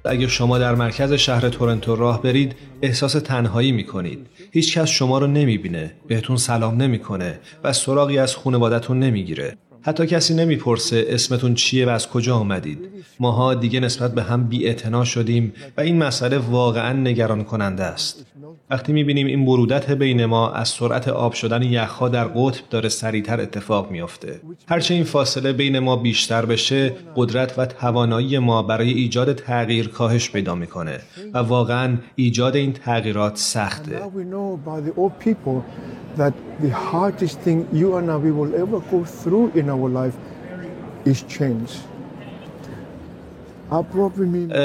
اگر 0.05 0.27
شما 0.27 0.59
در 0.59 0.75
مرکز 0.75 1.13
شهر 1.13 1.49
تورنتو 1.49 1.97
راه 1.97 2.23
برید 2.23 2.55
احساس 2.83 3.13
تنهایی 3.13 3.73
می 3.73 3.85
کنید. 3.85 4.27
هیچ 4.51 4.79
کس 4.79 4.89
شما 4.89 5.19
رو 5.19 5.27
نمی 5.27 5.59
بینه، 5.59 5.95
بهتون 6.09 6.37
سلام 6.37 6.83
نمی‌کنه 6.83 7.39
و 7.65 7.73
سراغی 7.73 8.19
از 8.19 8.37
خانوادتون 8.37 8.99
نمی‌گیره. 8.99 9.57
حتی 9.83 10.07
کسی 10.07 10.35
نمی‌پرسه 10.35 11.05
اسمتون 11.09 11.55
چیه 11.55 11.87
و 11.87 11.89
از 11.89 12.09
کجا 12.09 12.37
آمدید 12.37 12.79
ماها 13.21 13.55
دیگه 13.55 13.81
نسبت 13.81 14.15
به 14.15 14.23
هم 14.23 14.49
بی 14.49 14.75
شدیم 15.05 15.53
و 15.77 15.81
این 15.81 15.99
مسئله 15.99 16.39
واقعا 16.39 16.93
نگران 16.93 17.45
کننده 17.45 17.85
است 17.85 18.27
وقتی 18.73 18.93
می‌بینیم 18.93 19.27
این 19.27 19.45
برودت 19.45 19.91
بین 19.91 20.25
ما 20.25 20.51
از 20.51 20.69
سرعت 20.69 21.09
آب 21.09 21.33
شدن 21.33 21.63
یخها 21.63 22.09
در 22.09 22.25
قطب 22.25 22.61
داره 22.71 22.89
سریعتر 22.89 23.41
اتفاق 23.41 23.91
میافته. 23.91 24.41
هرچه 24.69 24.95
این 24.95 25.05
فاصله 25.05 25.53
بین 25.53 25.79
ما 25.79 25.97
بیشتر 25.97 26.47
بشه 26.47 26.93
قدرت 27.17 27.59
و 27.59 27.67
توانایی 27.67 28.39
ما 28.39 28.63
برای 28.63 28.93
ایجاد 28.93 29.33
تغییر 29.33 29.89
کاهش 29.89 30.31
پیدا 30.31 30.55
می‌کنه 30.55 30.99
و 31.35 31.39
واقعا 31.39 31.97
ایجاد 32.17 32.57
این 32.57 32.73
تغییرات 32.73 33.37
سخته. 33.37 34.01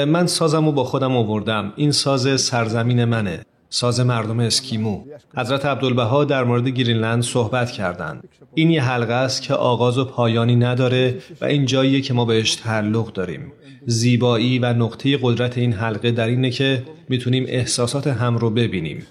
من 0.04 0.26
سازم 0.26 0.66
رو 0.66 0.72
با 0.72 0.84
خودم 0.84 1.16
آوردم. 1.16 1.72
این 1.76 1.92
ساز 1.92 2.40
سرزمین 2.40 3.04
منه. 3.04 3.40
ساز 3.70 4.00
مردم 4.00 4.40
اسکیمو. 4.40 5.04
حضرت 5.36 5.66
عبدالبها 5.66 6.24
در 6.24 6.44
مورد 6.44 6.68
گرینلند 6.68 7.22
صحبت 7.22 7.70
کردند. 7.70 8.28
این 8.54 8.70
یه 8.70 8.82
حلقه 8.82 9.12
است 9.12 9.42
که 9.42 9.54
آغاز 9.54 9.98
و 9.98 10.04
پایانی 10.04 10.56
نداره 10.56 11.18
و 11.40 11.44
این 11.44 11.66
جاییه 11.66 12.00
که 12.00 12.14
ما 12.14 12.24
بهش 12.24 12.54
تعلق 12.54 13.12
داریم. 13.12 13.52
زیبایی 13.86 14.58
و 14.58 14.72
نقطه 14.72 15.18
قدرت 15.22 15.58
این 15.58 15.72
حلقه 15.72 16.10
در 16.10 16.26
اینه 16.26 16.50
که 16.50 16.82
می‌تونیم 17.08 17.44
احساسات 17.48 18.06
هم 18.06 18.36
رو 18.36 18.50
ببینیم. 18.50 19.06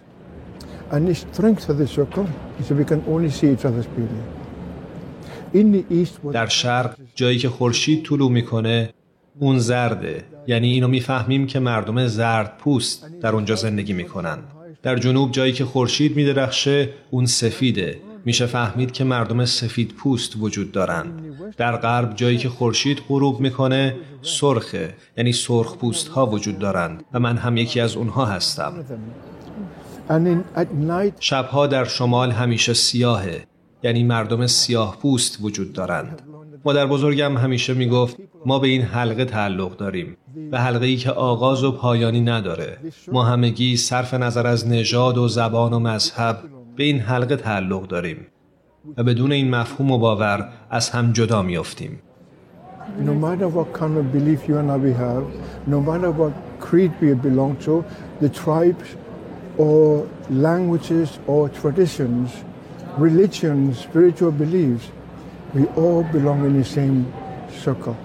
در 6.33 6.47
شرق 6.47 6.95
جایی 7.15 7.37
که 7.37 7.49
خورشید 7.49 8.05
طلوع 8.05 8.31
می‌کنه 8.31 8.89
اون 9.39 9.59
زرده. 9.59 10.23
یعنی 10.47 10.71
اینو 10.71 10.87
می‌فهمیم 10.87 11.47
که 11.47 11.59
مردم 11.59 12.07
زرد 12.07 12.57
پوست 12.57 13.05
در 13.21 13.33
اونجا 13.33 13.55
زندگی 13.55 13.93
می‌کنن. 13.93 14.37
در 14.83 14.95
جنوب 14.95 15.31
جایی 15.31 15.53
که 15.53 15.65
خورشید 15.65 16.15
میدرخشه 16.15 16.89
اون 17.11 17.25
سفیده. 17.25 17.99
میشه 18.25 18.45
فهمید 18.45 18.91
که 18.91 19.03
مردم 19.03 19.45
سفید 19.45 19.93
پوست 19.93 20.33
وجود 20.39 20.71
دارن. 20.71 21.05
در 21.57 21.77
غرب 21.77 22.15
جایی 22.15 22.37
که 22.37 22.49
خورشید 22.49 23.01
غروب 23.09 23.39
می‌کنه 23.39 23.95
سرخه. 24.21 24.93
یعنی 25.17 25.33
سرخ 25.33 25.77
پوست 25.77 26.07
ها 26.07 26.25
وجود 26.25 26.59
دارند 26.59 27.03
و 27.13 27.19
من 27.19 27.37
هم 27.37 27.57
یکی 27.57 27.79
از 27.79 27.95
اونها 27.95 28.25
هستم. 28.25 28.73
شبها 31.19 31.67
در 31.67 31.85
شمال 31.85 32.31
همیشه 32.31 32.73
سیاهه. 32.73 33.43
یعنی 33.83 34.03
مردم 34.03 34.47
سیاه 34.47 34.97
پوست 35.01 35.37
وجود 35.41 35.73
دارند. 35.73 36.21
مادر 36.67 36.85
بزرگم 36.85 37.37
همیشه 37.37 37.73
می‌گفت 37.73 38.17
ما 38.45 38.59
به 38.59 38.67
این 38.67 38.81
حلقه 38.81 39.25
تعلق 39.25 39.77
داریم 39.77 40.17
به 40.51 40.59
حلقه 40.59 40.85
ای 40.85 40.95
که 40.95 41.11
آغاز 41.11 41.63
و 41.63 41.71
پایانی 41.71 42.21
نداره. 42.21 42.77
ما 43.11 43.23
همگی 43.23 43.77
صرف 43.77 44.13
نظر 44.13 44.47
از 44.47 44.67
نژاد 44.67 45.17
و 45.17 45.27
زبان 45.27 45.73
و 45.73 45.79
مذهب 45.79 46.39
به 46.75 46.83
این 46.83 46.99
حلقه 46.99 47.35
تعلق 47.35 47.87
داریم 47.87 48.27
و 48.97 49.03
بدون 49.03 49.31
این 49.31 49.49
مفهوم 49.49 49.91
و 49.91 49.97
باور 49.97 50.49
از 50.69 50.89
هم 50.89 51.11
جدا 51.11 51.41
میافتیم. 51.41 51.99
No 53.05 53.11
spiritual 63.85 64.31
beliefs, 64.41 64.85
we 65.55 65.63
all 65.81 66.03
belong 66.03 66.45
in 66.45 66.53
the 66.61 66.69
same 66.77 66.97
circle. 67.63 67.97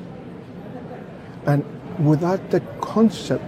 And 1.46 1.64
without 2.10 2.50
that 2.50 2.64
concept, 2.80 3.44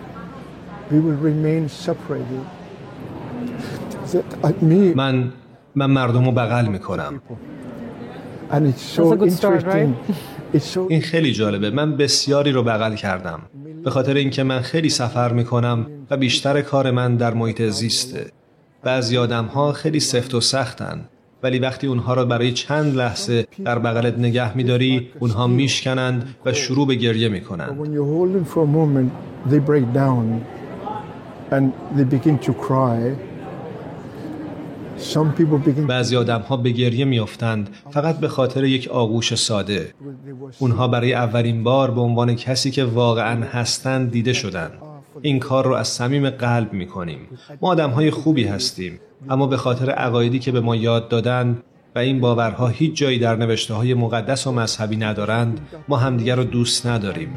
we 0.90 0.98
will 1.00 1.20
remain 1.30 1.68
separated. 1.68 2.44
من 4.94 5.32
من 5.74 5.90
مردم 5.90 6.24
رو 6.24 6.32
بغل 6.32 6.66
می‌کنم. 6.66 7.20
And 8.50 8.66
it's 8.66 8.96
so 8.96 9.02
interesting. 9.24 9.94
این 10.88 11.00
خیلی 11.00 11.32
جالبه 11.32 11.70
من 11.70 11.96
بسیاری 11.96 12.52
رو 12.52 12.62
بغل 12.62 12.94
کردم 12.94 13.40
به 13.84 13.90
خاطر 13.90 14.14
اینکه 14.14 14.42
من 14.42 14.60
خیلی 14.60 14.88
سفر 14.88 15.32
می‌کنم 15.32 15.86
و 16.10 16.16
بیشتر 16.16 16.60
کار 16.60 16.90
من 16.90 17.16
در 17.16 17.34
محیط 17.34 17.62
زیسته 17.62 18.30
بعضی 18.82 19.16
آدم 19.18 19.44
ها 19.44 19.72
خیلی 19.72 20.00
سفت 20.00 20.34
و 20.34 20.40
سختن 20.40 21.08
ولی 21.44 21.58
وقتی 21.58 21.86
اونها 21.86 22.14
را 22.14 22.24
برای 22.24 22.52
چند 22.52 22.96
لحظه 22.96 23.46
در 23.64 23.78
بغلت 23.78 24.18
نگه 24.18 24.56
میداری 24.56 25.08
اونها 25.18 25.46
میشکنند 25.46 26.34
و 26.44 26.52
شروع 26.52 26.86
به 26.86 26.94
گریه 26.94 27.28
می‌کنند. 27.28 27.70
بعضی 35.86 36.16
آدم 36.16 36.40
ها 36.40 36.56
به 36.56 36.70
گریه 36.70 37.04
میافتند 37.04 37.68
فقط 37.90 38.18
به 38.18 38.28
خاطر 38.28 38.64
یک 38.64 38.88
آغوش 38.88 39.34
ساده. 39.34 39.94
اونها 40.58 40.88
برای 40.88 41.14
اولین 41.14 41.64
بار 41.64 41.90
به 41.90 42.00
عنوان 42.00 42.36
کسی 42.36 42.70
که 42.70 42.84
واقعا 42.84 43.44
هستند 43.44 44.10
دیده 44.10 44.32
شدند. 44.32 44.72
این 45.22 45.38
کار 45.38 45.64
رو 45.64 45.74
از 45.74 45.88
صمیم 45.88 46.30
قلب 46.30 46.72
می 46.72 46.86
کنیم 46.86 47.18
ما 47.62 47.68
آدم 47.68 47.90
های 47.90 48.10
خوبی 48.10 48.44
هستیم. 48.44 49.00
اما 49.31 49.47
به 49.47 49.57
خاطر 49.57 49.90
عقایدی 49.90 50.38
که 50.38 50.52
به 50.52 50.61
ما 50.61 50.76
یاد 50.76 51.09
دادن 51.09 51.59
و 51.95 51.99
این 51.99 52.21
باورها 52.21 52.69
هیچ 52.69 52.97
جایی 52.97 53.19
در 53.19 53.37
نوشته 53.37 53.75
های 53.75 53.95
مقدس 53.95 54.47
و 54.47 54.52
مذهبی 54.52 54.97
ندارند 54.97 55.61
ما 55.88 55.97
همدیگر 55.97 56.37
رو 56.37 56.45
دوست 56.45 56.87
نداریم. 56.87 57.28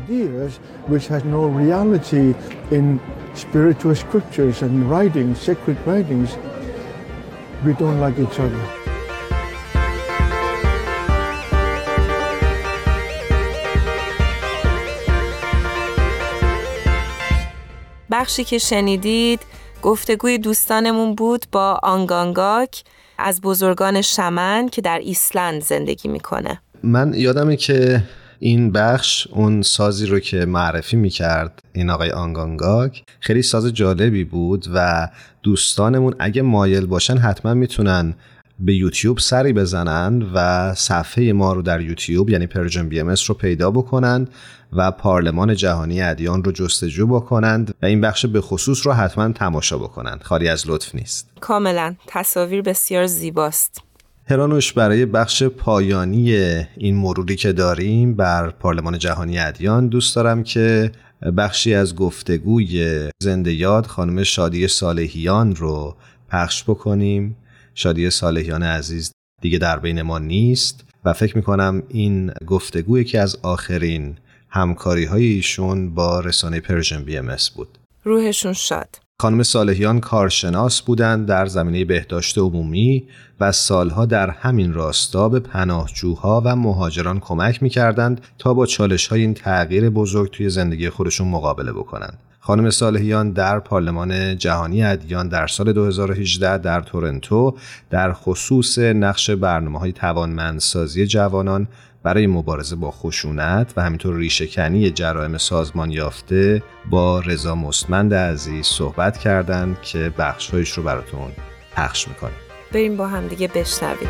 بخشی 18.11 18.43
که 18.43 18.57
شنیدید 18.57 19.39
گفتگوی 19.81 20.37
دوستانمون 20.37 21.15
بود 21.15 21.45
با 21.51 21.79
آنگانگاک 21.83 22.83
از 23.17 23.41
بزرگان 23.41 24.01
شمن 24.01 24.69
که 24.69 24.81
در 24.81 24.99
ایسلند 24.99 25.61
زندگی 25.61 26.09
می‌کنه. 26.09 26.61
من 26.83 27.13
یادمه 27.15 27.55
که 27.55 28.03
این 28.39 28.71
بخش 28.71 29.27
اون 29.27 29.61
سازی 29.61 30.05
رو 30.05 30.19
که 30.19 30.45
معرفی 30.45 30.97
می‌کرد 30.97 31.59
این 31.73 31.89
آقای 31.89 32.11
آنگانگاک 32.11 33.03
خیلی 33.19 33.41
ساز 33.41 33.73
جالبی 33.73 34.23
بود 34.23 34.65
و 34.73 35.09
دوستانمون 35.43 36.15
اگه 36.19 36.41
مایل 36.41 36.85
باشن 36.85 37.17
حتما 37.17 37.53
می‌تونن 37.53 38.15
به 38.59 38.75
یوتیوب 38.75 39.19
سری 39.19 39.53
بزنن 39.53 40.21
و 40.33 40.73
صفحه 40.75 41.33
ما 41.33 41.53
رو 41.53 41.61
در 41.61 41.81
یوتیوب 41.81 42.29
یعنی 42.29 42.47
Persian 42.47 42.89
BM 42.89 43.15
رو 43.27 43.35
پیدا 43.35 43.71
بکنند 43.71 44.29
و 44.73 44.91
پارلمان 44.91 45.55
جهانی 45.55 46.01
ادیان 46.01 46.43
رو 46.43 46.51
جستجو 46.51 47.07
بکنند 47.07 47.73
و 47.81 47.85
این 47.85 48.01
بخش 48.01 48.25
به 48.25 48.41
خصوص 48.41 48.87
رو 48.87 48.93
حتما 48.93 49.31
تماشا 49.31 49.77
بکنند. 49.77 50.23
خالی 50.23 50.47
از 50.47 50.69
لطف 50.69 50.95
نیست. 50.95 51.29
کاملا. 51.39 51.95
تصاویر 52.07 52.61
بسیار 52.61 53.05
زیباست. 53.07 53.81
هرانوش 54.29 54.73
برای 54.73 55.05
بخش 55.05 55.43
پایانی 55.43 56.31
این 56.77 56.95
مروری 56.95 57.35
که 57.35 57.51
داریم 57.53 58.13
بر 58.15 58.49
پارلمان 58.49 58.97
جهانی 58.97 59.39
ادیان 59.39 59.87
دوست 59.87 60.15
دارم 60.15 60.43
که 60.43 60.91
بخشی 61.37 61.73
از 61.73 61.95
گفتگوی 61.95 63.09
زنده 63.19 63.53
یاد 63.53 63.85
خانم 63.85 64.23
شادی 64.23 64.67
صالحیان 64.67 65.55
رو 65.55 65.95
پخش 66.29 66.63
بکنیم. 66.63 67.35
شادی 67.79 68.09
صالحیان 68.09 68.63
عزیز 68.63 69.11
دیگه 69.41 69.57
در 69.57 69.79
بین 69.79 70.01
ما 70.01 70.19
نیست 70.19 70.85
و 71.05 71.13
فکر 71.13 71.37
می‌کنم 71.37 71.83
این 71.89 72.31
گفتگوی 72.47 73.03
که 73.03 73.19
از 73.19 73.35
آخرین 73.35 74.17
همکاری 74.49 75.05
های 75.05 75.25
ایشون 75.25 75.93
با 75.93 76.19
رسانه 76.19 76.59
Persian 76.59 77.03
BM 77.03 77.35
بود 77.55 77.77
روحشون 78.03 78.53
شاد 78.53 78.99
خانم 79.21 79.43
صالحیان 79.43 79.99
کارشناس 79.99 80.81
بودند 80.81 81.27
در 81.27 81.45
زمینه 81.45 81.85
بهداشت 81.85 82.37
عمومی 82.37 83.07
و 83.39 83.51
سالها 83.51 84.05
در 84.05 84.29
همین 84.29 84.73
راستا 84.73 85.29
به 85.29 85.39
پناهجوها 85.39 86.41
و 86.45 86.55
مهاجران 86.55 87.19
کمک 87.19 87.63
می‌کردند 87.63 88.21
تا 88.37 88.53
با 88.53 88.65
چالش 88.65 89.07
های 89.07 89.21
این 89.21 89.33
تغییر 89.33 89.89
بزرگ 89.89 90.31
توی 90.31 90.49
زندگی 90.49 90.89
خودشون 90.89 91.27
مقابله 91.27 91.71
بکنند. 91.71 92.17
خانم 92.47 92.69
صالحیان 92.69 93.31
در 93.31 93.59
پارلمان 93.59 94.37
جهانی 94.37 94.83
ادیان 94.83 95.27
در 95.27 95.47
سال 95.47 95.73
2018 95.73 96.57
در 96.57 96.81
تورنتو 96.81 97.57
در 97.89 98.13
خصوص 98.13 98.79
نقش 98.79 99.29
برنامه 99.29 99.79
های 99.79 99.91
توانمندسازی 99.91 101.07
جوانان 101.07 101.67
برای 102.03 102.27
مبارزه 102.27 102.75
با 102.75 102.91
خشونت 102.91 103.73
و 103.77 103.81
همینطور 103.81 104.15
ریشهکنی 104.15 104.91
جرائم 104.91 105.37
سازمان 105.37 105.91
یافته 105.91 106.63
با 106.89 107.19
رضا 107.19 107.55
مستمند 107.55 108.13
عزیز 108.13 108.65
صحبت 108.65 109.17
کردند 109.17 109.81
که 109.81 110.13
بخشهایش 110.17 110.71
رو 110.71 110.83
براتون 110.83 111.31
پخش 111.75 112.07
می‌کنیم. 112.07 112.37
بریم 112.73 112.97
با 112.97 113.07
هم 113.07 113.27
دیگه 113.27 113.47
بشنویم. 113.47 114.09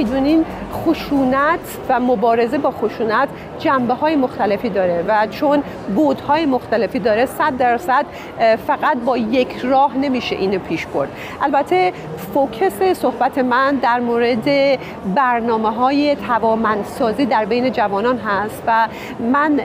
می‌دونین 0.00 0.44
خشونت 0.72 1.60
و 1.88 2.00
مبارزه 2.00 2.58
با 2.58 2.70
خشونت 2.70 3.28
جنبه 3.58 3.94
های 3.94 4.16
مختلفی 4.16 4.68
داره 4.68 5.04
و 5.08 5.26
چون 5.26 5.62
های 6.28 6.46
مختلفی 6.46 6.98
داره 6.98 7.26
صد 7.26 7.56
درصد 7.56 8.06
فقط 8.66 8.96
با 9.06 9.16
یک 9.16 9.56
راه 9.62 9.96
نمیشه 9.96 10.36
اینو 10.36 10.58
پیش 10.58 10.86
برد. 10.86 11.08
البته 11.42 11.92
فوکس 12.34 12.82
صحبت 12.82 13.38
من 13.38 13.74
در 13.74 14.00
مورد 14.00 14.78
برنامه 15.14 15.70
های 15.70 16.16
توامندسازی 16.16 17.26
در 17.26 17.44
بین 17.44 17.72
جوانان 17.72 18.18
هست 18.18 18.62
و 18.66 18.88
من 19.32 19.60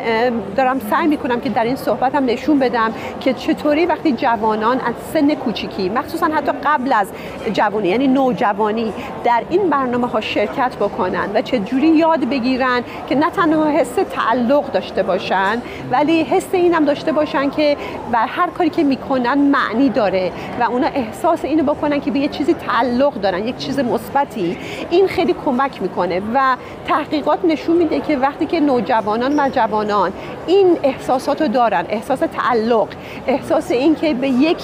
دارم 0.56 0.80
سعی 0.89 1.08
می‌کنم 1.08 1.41
که 1.41 1.50
در 1.50 1.63
این 1.63 1.76
صحبت 1.76 2.15
هم 2.15 2.26
نشون 2.26 2.60
بدم 2.60 2.91
که 3.19 3.34
چطوری 3.34 3.86
وقتی 3.86 4.12
جوانان 4.12 4.80
از 4.80 4.93
سن 5.13 5.36
کوچیکی 5.36 5.89
مخصوصا 5.89 6.26
حتی 6.26 6.52
قبل 6.65 6.93
از 6.93 7.08
جوانی 7.54 7.88
یعنی 7.88 8.08
نوجوانی 8.08 8.93
در 9.24 9.43
این 9.50 9.69
برنامه 9.69 10.08
ها 10.08 10.21
شرکت 10.26 10.76
بکنن 10.76 11.30
و 11.34 11.42
چجوری 11.42 11.88
یاد 11.88 12.30
بگیرن 12.30 12.82
که 13.10 13.16
نه 13.16 13.30
تنها 13.30 13.70
حس 13.70 13.96
تعلق 14.12 14.72
داشته 14.72 15.04
باشن 15.04 15.62
ولی 15.92 16.24
حس 16.24 16.48
اینم 16.52 16.86
داشته 16.86 17.12
باشن 17.12 17.50
که 17.50 17.78
بر 18.12 18.28
هر 18.28 18.50
کاری 18.50 18.70
که 18.70 18.84
می‌کنن 18.84 19.38
معنی 19.38 19.90
داره 19.90 20.32
و 20.60 20.64
اونا 20.64 20.88
احساس 20.88 21.46
اینو 21.46 21.64
بکنن 21.64 22.02
که 22.02 22.12
به 22.12 22.20
یه 22.20 22.28
چیزی 22.28 22.54
تعلق 22.54 23.14
دارن 23.14 23.48
یک 23.48 23.58
چیز 23.58 23.80
مثبتی. 23.80 24.58
این 24.90 25.08
خیلی 25.08 25.36
کمک 25.46 25.82
می‌کنه 25.82 26.22
و 26.34 26.56
تحقیقات 26.88 27.46
نشون 27.46 27.78
میده 27.78 28.00
که 28.00 28.18
وقتی 28.18 28.46
که 28.46 28.60
نوجوانان 28.60 29.40
و 29.40 29.50
جوانان 29.50 30.14
این 30.48 30.78
احساسات 30.84 31.42
رو 31.42 31.48
دارن 31.48 31.86
احساس 31.90 32.20
تعلق 32.20 32.88
احساس 33.28 33.72
اینکه 33.72 34.14
به 34.14 34.30
یک 34.30 34.58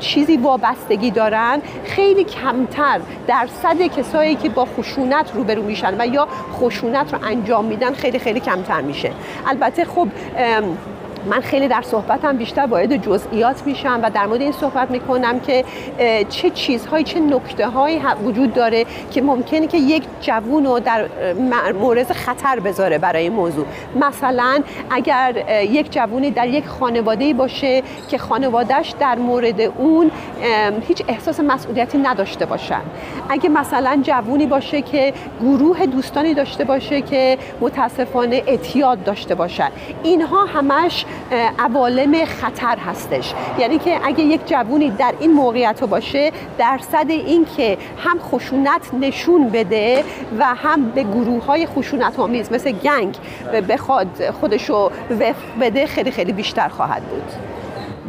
چیزی 0.00 0.36
وابستگی 0.36 1.10
دارن 1.10 1.62
خیلی 1.84 2.24
کمتر 2.24 3.00
درصد 3.26 3.82
کسایی 3.82 4.34
که 4.34 4.48
با 4.48 4.64
خشونت 4.92 5.30
روبرو 5.34 5.62
میشن 5.62 6.00
و 6.00 6.06
یا 6.06 6.28
خشونت 6.52 7.14
رو 7.14 7.18
انجام 7.24 7.64
میدن 7.64 7.92
خیلی 7.94 8.18
خیلی 8.18 8.40
کمتر 8.40 8.80
میشه. 8.80 9.12
البته 9.46 9.84
خب 9.84 10.08
من 11.26 11.40
خیلی 11.40 11.68
در 11.68 11.82
صحبتم 11.82 12.36
بیشتر 12.36 12.66
وارد 12.66 12.96
جزئیات 12.96 13.66
میشم 13.66 14.00
و 14.02 14.10
در 14.10 14.26
مورد 14.26 14.40
این 14.40 14.52
صحبت 14.52 14.90
می‌کنم 14.90 15.40
که 15.40 15.64
چه 16.28 16.50
چیزهایی 16.50 17.04
چه 17.04 17.20
نکته 17.20 17.68
هایی 17.68 18.00
وجود 18.24 18.54
داره 18.54 18.86
که 19.10 19.22
ممکنه 19.22 19.66
که 19.66 19.78
یک 19.78 20.02
جوون 20.20 20.64
رو 20.64 20.80
در 20.80 21.04
مورد 21.80 22.12
خطر 22.12 22.60
بذاره 22.60 22.98
برای 22.98 23.22
این 23.22 23.32
موضوع. 23.32 23.66
مثلا 24.00 24.62
اگر 24.90 25.44
یک 25.70 25.92
جوونی 25.92 26.30
در 26.30 26.48
یک 26.48 26.66
خانواده 26.66 27.34
باشه 27.34 27.82
که 28.08 28.18
خانوادهش 28.18 28.94
در 29.00 29.18
مورد 29.18 29.60
اون 29.60 30.10
هیچ 30.88 31.02
احساس 31.08 31.40
مسئولیتی 31.40 31.98
نداشته 31.98 32.46
باشن. 32.46 32.80
اگه 33.28 33.48
مثلا 33.48 34.00
جوونی 34.02 34.46
باشه 34.46 34.82
که 34.82 35.12
گروه 35.40 35.86
دوستانی 35.86 36.34
داشته 36.34 36.64
باشه 36.64 37.00
که 37.00 37.38
متاسفانه 37.60 38.42
اعتیاد 38.46 39.04
داشته 39.04 39.34
باشن. 39.34 39.68
اینها 40.02 40.44
همش 40.44 41.04
عوالم 41.58 42.24
خطر 42.24 42.76
هستش. 42.86 43.34
یعنی 43.58 43.78
که 43.78 43.98
اگه 44.04 44.24
یک 44.24 44.40
جوونی 44.46 44.90
در 44.90 45.14
این 45.20 45.32
موقعیت 45.32 45.78
رو 45.80 45.86
باشه 45.86 46.30
درصد 46.58 47.06
این 47.08 47.46
که 47.56 47.78
هم 47.98 48.18
خشونت 48.18 48.94
نشون 49.00 49.48
بده 49.48 50.04
و 50.38 50.44
هم 50.44 50.84
به 50.84 51.02
گروه 51.02 51.44
های 51.44 51.66
خشونت 51.66 52.18
آمیز 52.18 52.52
مثل 52.52 52.72
گنگ 52.72 53.16
بخواد 53.68 54.30
خودشو 54.40 54.90
وفق 55.10 55.60
بده 55.60 55.86
خیلی 55.86 56.10
خیلی 56.10 56.32
بیشتر 56.32 56.68
خواهد 56.68 57.02
بود. 57.02 57.32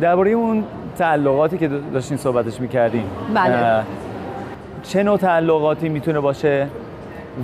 درباره 0.01 0.31
اون 0.31 0.63
تعلقاتی 0.97 1.57
که 1.57 1.67
داشتین 1.67 2.17
صحبتش 2.17 2.61
می‌کردین 2.61 3.03
بله. 3.33 3.83
چه 4.83 5.03
نوع 5.03 5.17
تعلقاتی 5.17 5.89
می‌تونه 5.89 6.19
باشه 6.19 6.67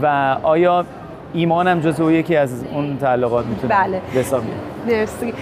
و 0.02 0.38
آیا 0.44 0.86
ایمانم 1.34 1.80
جزو 1.80 2.12
یکی 2.12 2.36
از 2.36 2.64
اون 2.74 2.98
تعلقات 2.98 3.46
می‌تونه 3.46 3.76
بله. 3.76 4.02
حساب 4.14 4.44
مرسی. 4.88 5.34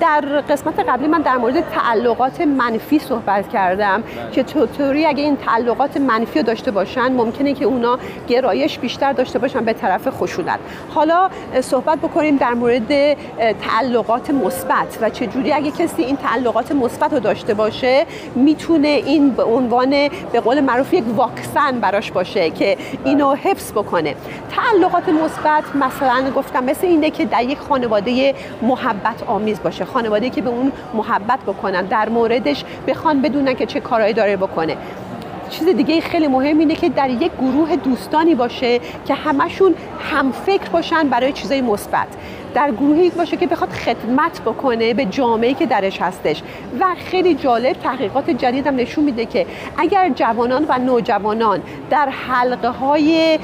در 0.00 0.20
قسمت 0.20 0.80
قبلی 0.88 1.08
من 1.08 1.20
در 1.20 1.36
مورد 1.36 1.70
تعلقات 1.70 2.40
منفی 2.40 2.98
صحبت 2.98 3.48
کردم 3.48 4.02
که 4.32 4.44
چطوری 4.44 5.06
اگه 5.06 5.22
این 5.22 5.36
تعلقات 5.36 5.96
منفی 5.96 6.38
رو 6.38 6.44
داشته 6.44 6.70
باشن 6.70 7.12
ممکنه 7.12 7.54
که 7.54 7.64
اونا 7.64 7.98
گرایش 8.28 8.78
بیشتر 8.78 9.12
داشته 9.12 9.38
باشن 9.38 9.64
به 9.64 9.72
طرف 9.72 10.08
خشونت. 10.10 10.58
حالا 10.88 11.30
صحبت 11.60 11.98
بکنیم 11.98 12.36
در 12.36 12.54
مورد 12.54 13.16
تعلقات 13.62 14.30
مثبت 14.30 14.98
و 15.00 15.10
چجوری 15.10 15.52
اگه 15.52 15.70
کسی 15.70 16.02
این 16.02 16.16
تعلقات 16.16 16.72
مثبت 16.72 17.12
رو 17.12 17.20
داشته 17.20 17.54
باشه 17.54 18.06
می‌تونه 18.34 18.88
این 18.88 19.30
به 19.30 19.44
عنوان 19.44 19.90
به 20.32 20.40
قول 20.40 20.60
معروف 20.60 20.92
یک 20.94 21.04
واکسن 21.16 21.80
براش 21.80 22.10
باشه 22.12 22.50
که 22.50 22.76
اینو 23.04 23.34
حفظ 23.34 23.72
بکنه. 23.72 24.14
تعلقات 24.50 25.08
مثبت 25.08 25.64
مثلا 25.74 26.30
گفتم 26.36 26.64
مثل 26.64 26.86
اینه 26.86 27.10
که 27.10 27.24
در 27.24 27.42
یک 27.42 27.58
خانواده 27.58 28.27
محبت 28.62 29.22
آمیز 29.26 29.62
باشه. 29.62 29.84
خانواده 29.84 30.30
که 30.30 30.42
به 30.42 30.50
اون 30.50 30.72
محبت 30.94 31.38
بکنن 31.46 31.84
در 31.84 32.08
موردش 32.08 32.64
بخوان 32.86 33.22
بدونن 33.22 33.54
که 33.54 33.66
چه 33.66 33.80
کارهایی 33.80 34.14
داره 34.14 34.36
بکنه. 34.36 34.76
چیز 35.50 35.68
دیگه 35.68 36.00
خیلی 36.00 36.28
مهم 36.28 36.58
اینه 36.58 36.74
که 36.74 36.88
در 36.88 37.10
یک 37.10 37.32
گروه 37.32 37.76
دوستانی 37.76 38.34
باشه 38.34 38.80
که 39.06 39.14
همشون 39.14 39.74
هم 40.12 40.32
فکر 40.32 40.68
باشن 40.68 41.08
برای 41.08 41.32
چیزای 41.32 41.60
مثبت. 41.60 42.08
در 42.54 42.70
گروهی 42.70 43.10
باشه 43.10 43.36
که 43.36 43.46
بخواد 43.46 43.70
خدمت 43.70 44.40
بکنه 44.40 44.94
به 44.94 45.04
جامعه 45.04 45.54
که 45.54 45.66
درش 45.66 46.02
هستش. 46.02 46.42
و 46.80 46.84
خیلی 47.06 47.34
جالب 47.34 47.72
تحقیقات 47.72 48.30
جدید 48.30 48.66
هم 48.66 48.76
نشون 48.76 49.04
میده 49.04 49.26
که 49.26 49.46
اگر 49.78 50.08
جوانان 50.08 50.66
و 50.68 50.78
نوجوانان 50.78 51.62
در 51.90 52.08
حلقه 52.08 52.68
های 52.68 53.38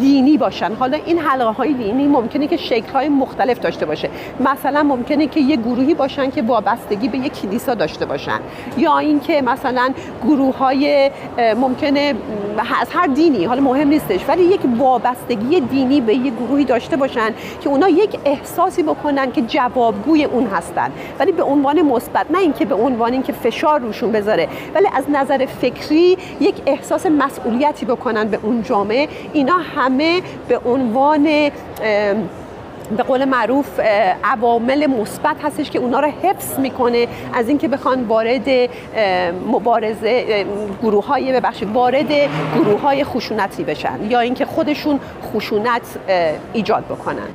دینی 0.00 0.38
باشن. 0.38 0.72
حالا 0.74 0.98
این 1.06 1.18
حلقه 1.18 1.50
های 1.50 1.72
دینی 1.72 2.06
ممکنه 2.06 2.46
که 2.46 2.56
شکل 2.56 2.92
های 2.92 3.08
مختلف 3.08 3.58
داشته 3.58 3.86
باشه. 3.86 4.10
مثلا 4.40 4.82
ممکنه 4.82 5.26
که 5.26 5.40
یه 5.40 5.56
گروهی 5.56 5.94
باشن 5.94 6.30
که 6.30 6.42
وابستگی 6.42 7.08
به 7.08 7.18
یک 7.18 7.40
کلیسا 7.40 7.74
داشته 7.74 8.06
باشن. 8.06 8.40
یا 8.78 8.98
اینکه 8.98 9.42
مثلا 9.42 9.90
گروه 10.24 10.56
های 10.56 11.10
ممکنه 11.56 12.14
از 12.80 12.88
هر 12.92 13.06
دینی 13.06 13.44
حالا 13.44 13.60
مهم 13.60 13.88
نیستش 13.88 14.28
ولی 14.28 14.42
یک 14.42 14.60
وابستگی 14.78 15.60
دینی 15.60 16.00
به 16.00 16.14
یک 16.14 16.34
گروهی 16.34 16.64
داشته 16.64 16.96
باشن 16.96 17.30
که 17.60 17.68
اونا 17.68 17.88
یک 17.88 18.18
احساسی 18.24 18.82
بکنن 18.82 19.32
که 19.32 19.42
جوابگوی 19.42 20.24
اون 20.24 20.46
هستن. 20.46 20.90
ولی 21.18 21.32
به 21.32 21.42
عنوان 21.42 21.82
مثبت 21.82 22.26
نه 22.30 22.38
اینکه 22.38 22.64
به 22.64 22.74
عنوان 22.74 23.12
اینکه 23.12 23.32
فشار 23.32 23.80
روشون 23.80 24.12
بذاره 24.12 24.48
ولی 24.74 24.86
از 24.94 25.04
نظر 25.10 25.46
فکری 25.46 26.18
یک 26.40 26.54
احساس 26.66 27.06
مسئولیتی 27.06 27.86
بکنن 27.86 28.28
به 28.28 28.38
اون 28.42 28.62
جامعه. 28.62 29.08
اینا 29.32 29.58
همه 29.76 30.22
به 30.48 30.58
عنوان 30.66 31.50
به 32.96 33.02
قول 33.02 33.24
معروف 33.24 33.80
عوامل 34.24 34.86
مثبت 34.86 35.36
هستش 35.44 35.70
که 35.70 35.78
اونا 35.78 36.00
رو 36.00 36.08
حفظ 36.22 36.58
می‌کنه 36.58 37.06
از 37.34 37.48
اینکه 37.48 37.68
بخوان 37.68 38.04
وارد 38.04 38.70
مبارزه 39.46 40.46
گروه 40.82 41.06
های 41.06 41.32
ببخشید 41.32 41.72
وارد 41.72 42.12
گروه 42.54 42.80
های 42.80 43.04
خشونتی 43.04 43.64
بشن 43.64 43.98
یا 44.10 44.20
اینکه 44.20 44.44
خودشون 44.46 45.00
خشونت 45.34 45.82
ایجاد 46.52 46.84
بکنن. 46.84 47.28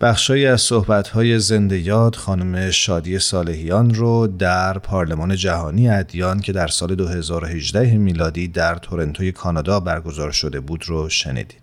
بخشایی 0.00 0.46
از 0.46 0.60
صحبت‌های 0.60 1.38
زنده 1.38 1.78
یاد 1.78 2.16
خانم 2.16 2.70
شادی 2.70 3.18
صالحیان 3.18 3.94
رو 3.94 4.26
در 4.26 4.78
پارلمان 4.78 5.36
جهانی 5.36 5.88
ادیان 5.88 6.40
که 6.40 6.52
در 6.52 6.66
سال 6.66 6.94
2018 6.94 7.98
میلادی 7.98 8.48
در 8.48 8.74
تورنتوی 8.74 9.32
کانادا 9.32 9.80
برگزار 9.80 10.30
شده 10.30 10.60
بود 10.60 10.84
رو 10.88 11.08
شنیدید. 11.08 11.62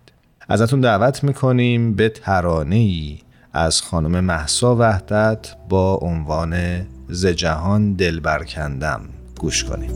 ازتون 0.49 0.81
دعوت 0.81 1.23
می‌کنیم 1.23 1.93
به 1.93 2.09
ترانه 2.09 2.75
ای 2.75 3.19
از 3.53 3.81
خانم 3.81 4.19
محسا 4.19 4.75
وحدت 4.75 5.55
با 5.69 5.95
عنوان 5.95 6.85
ز 7.09 7.25
جهان 7.25 7.93
دل 7.93 8.19
برکندم 8.19 9.01
گوش 9.39 9.63
کنید. 9.63 9.91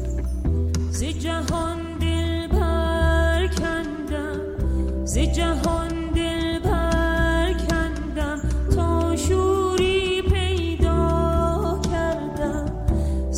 ز 0.92 1.04
جهان 1.04 1.78
دل 2.00 2.48
برکندم 2.48 3.86
ز 5.06 5.18
جهان 5.18 5.81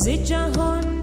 ze 0.04 0.18
jahan 0.30 1.03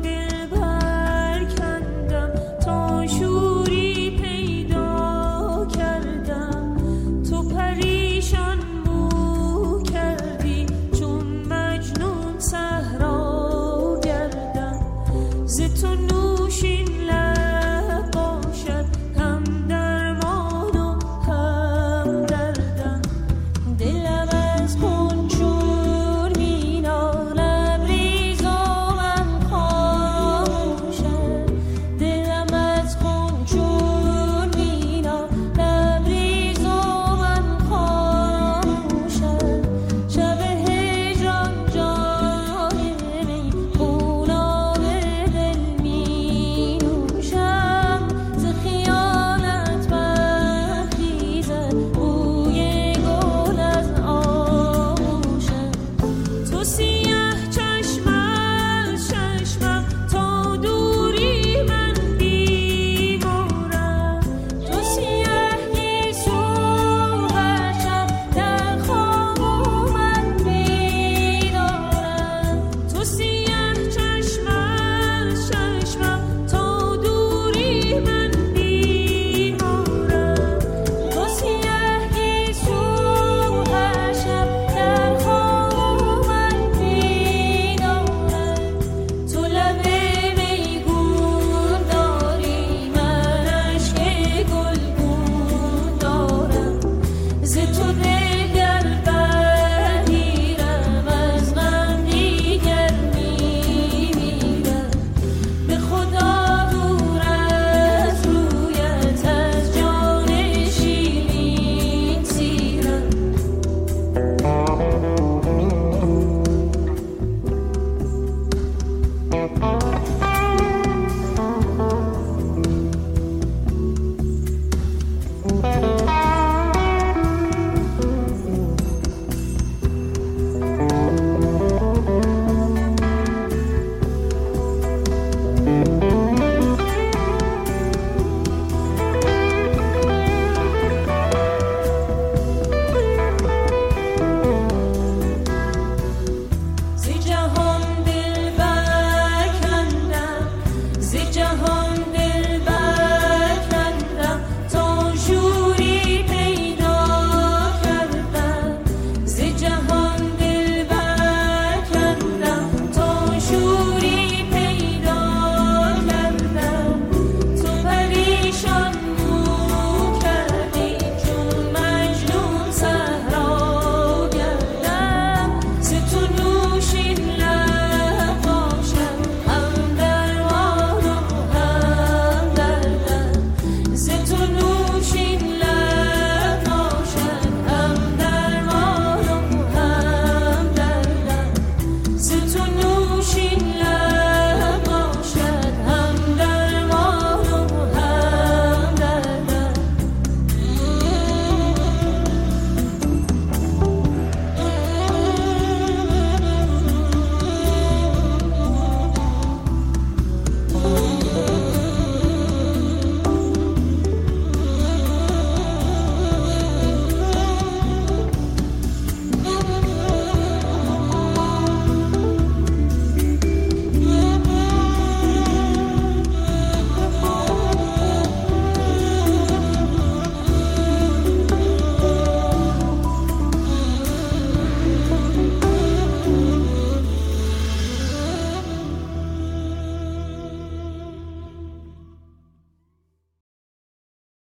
building. 97.93 98.40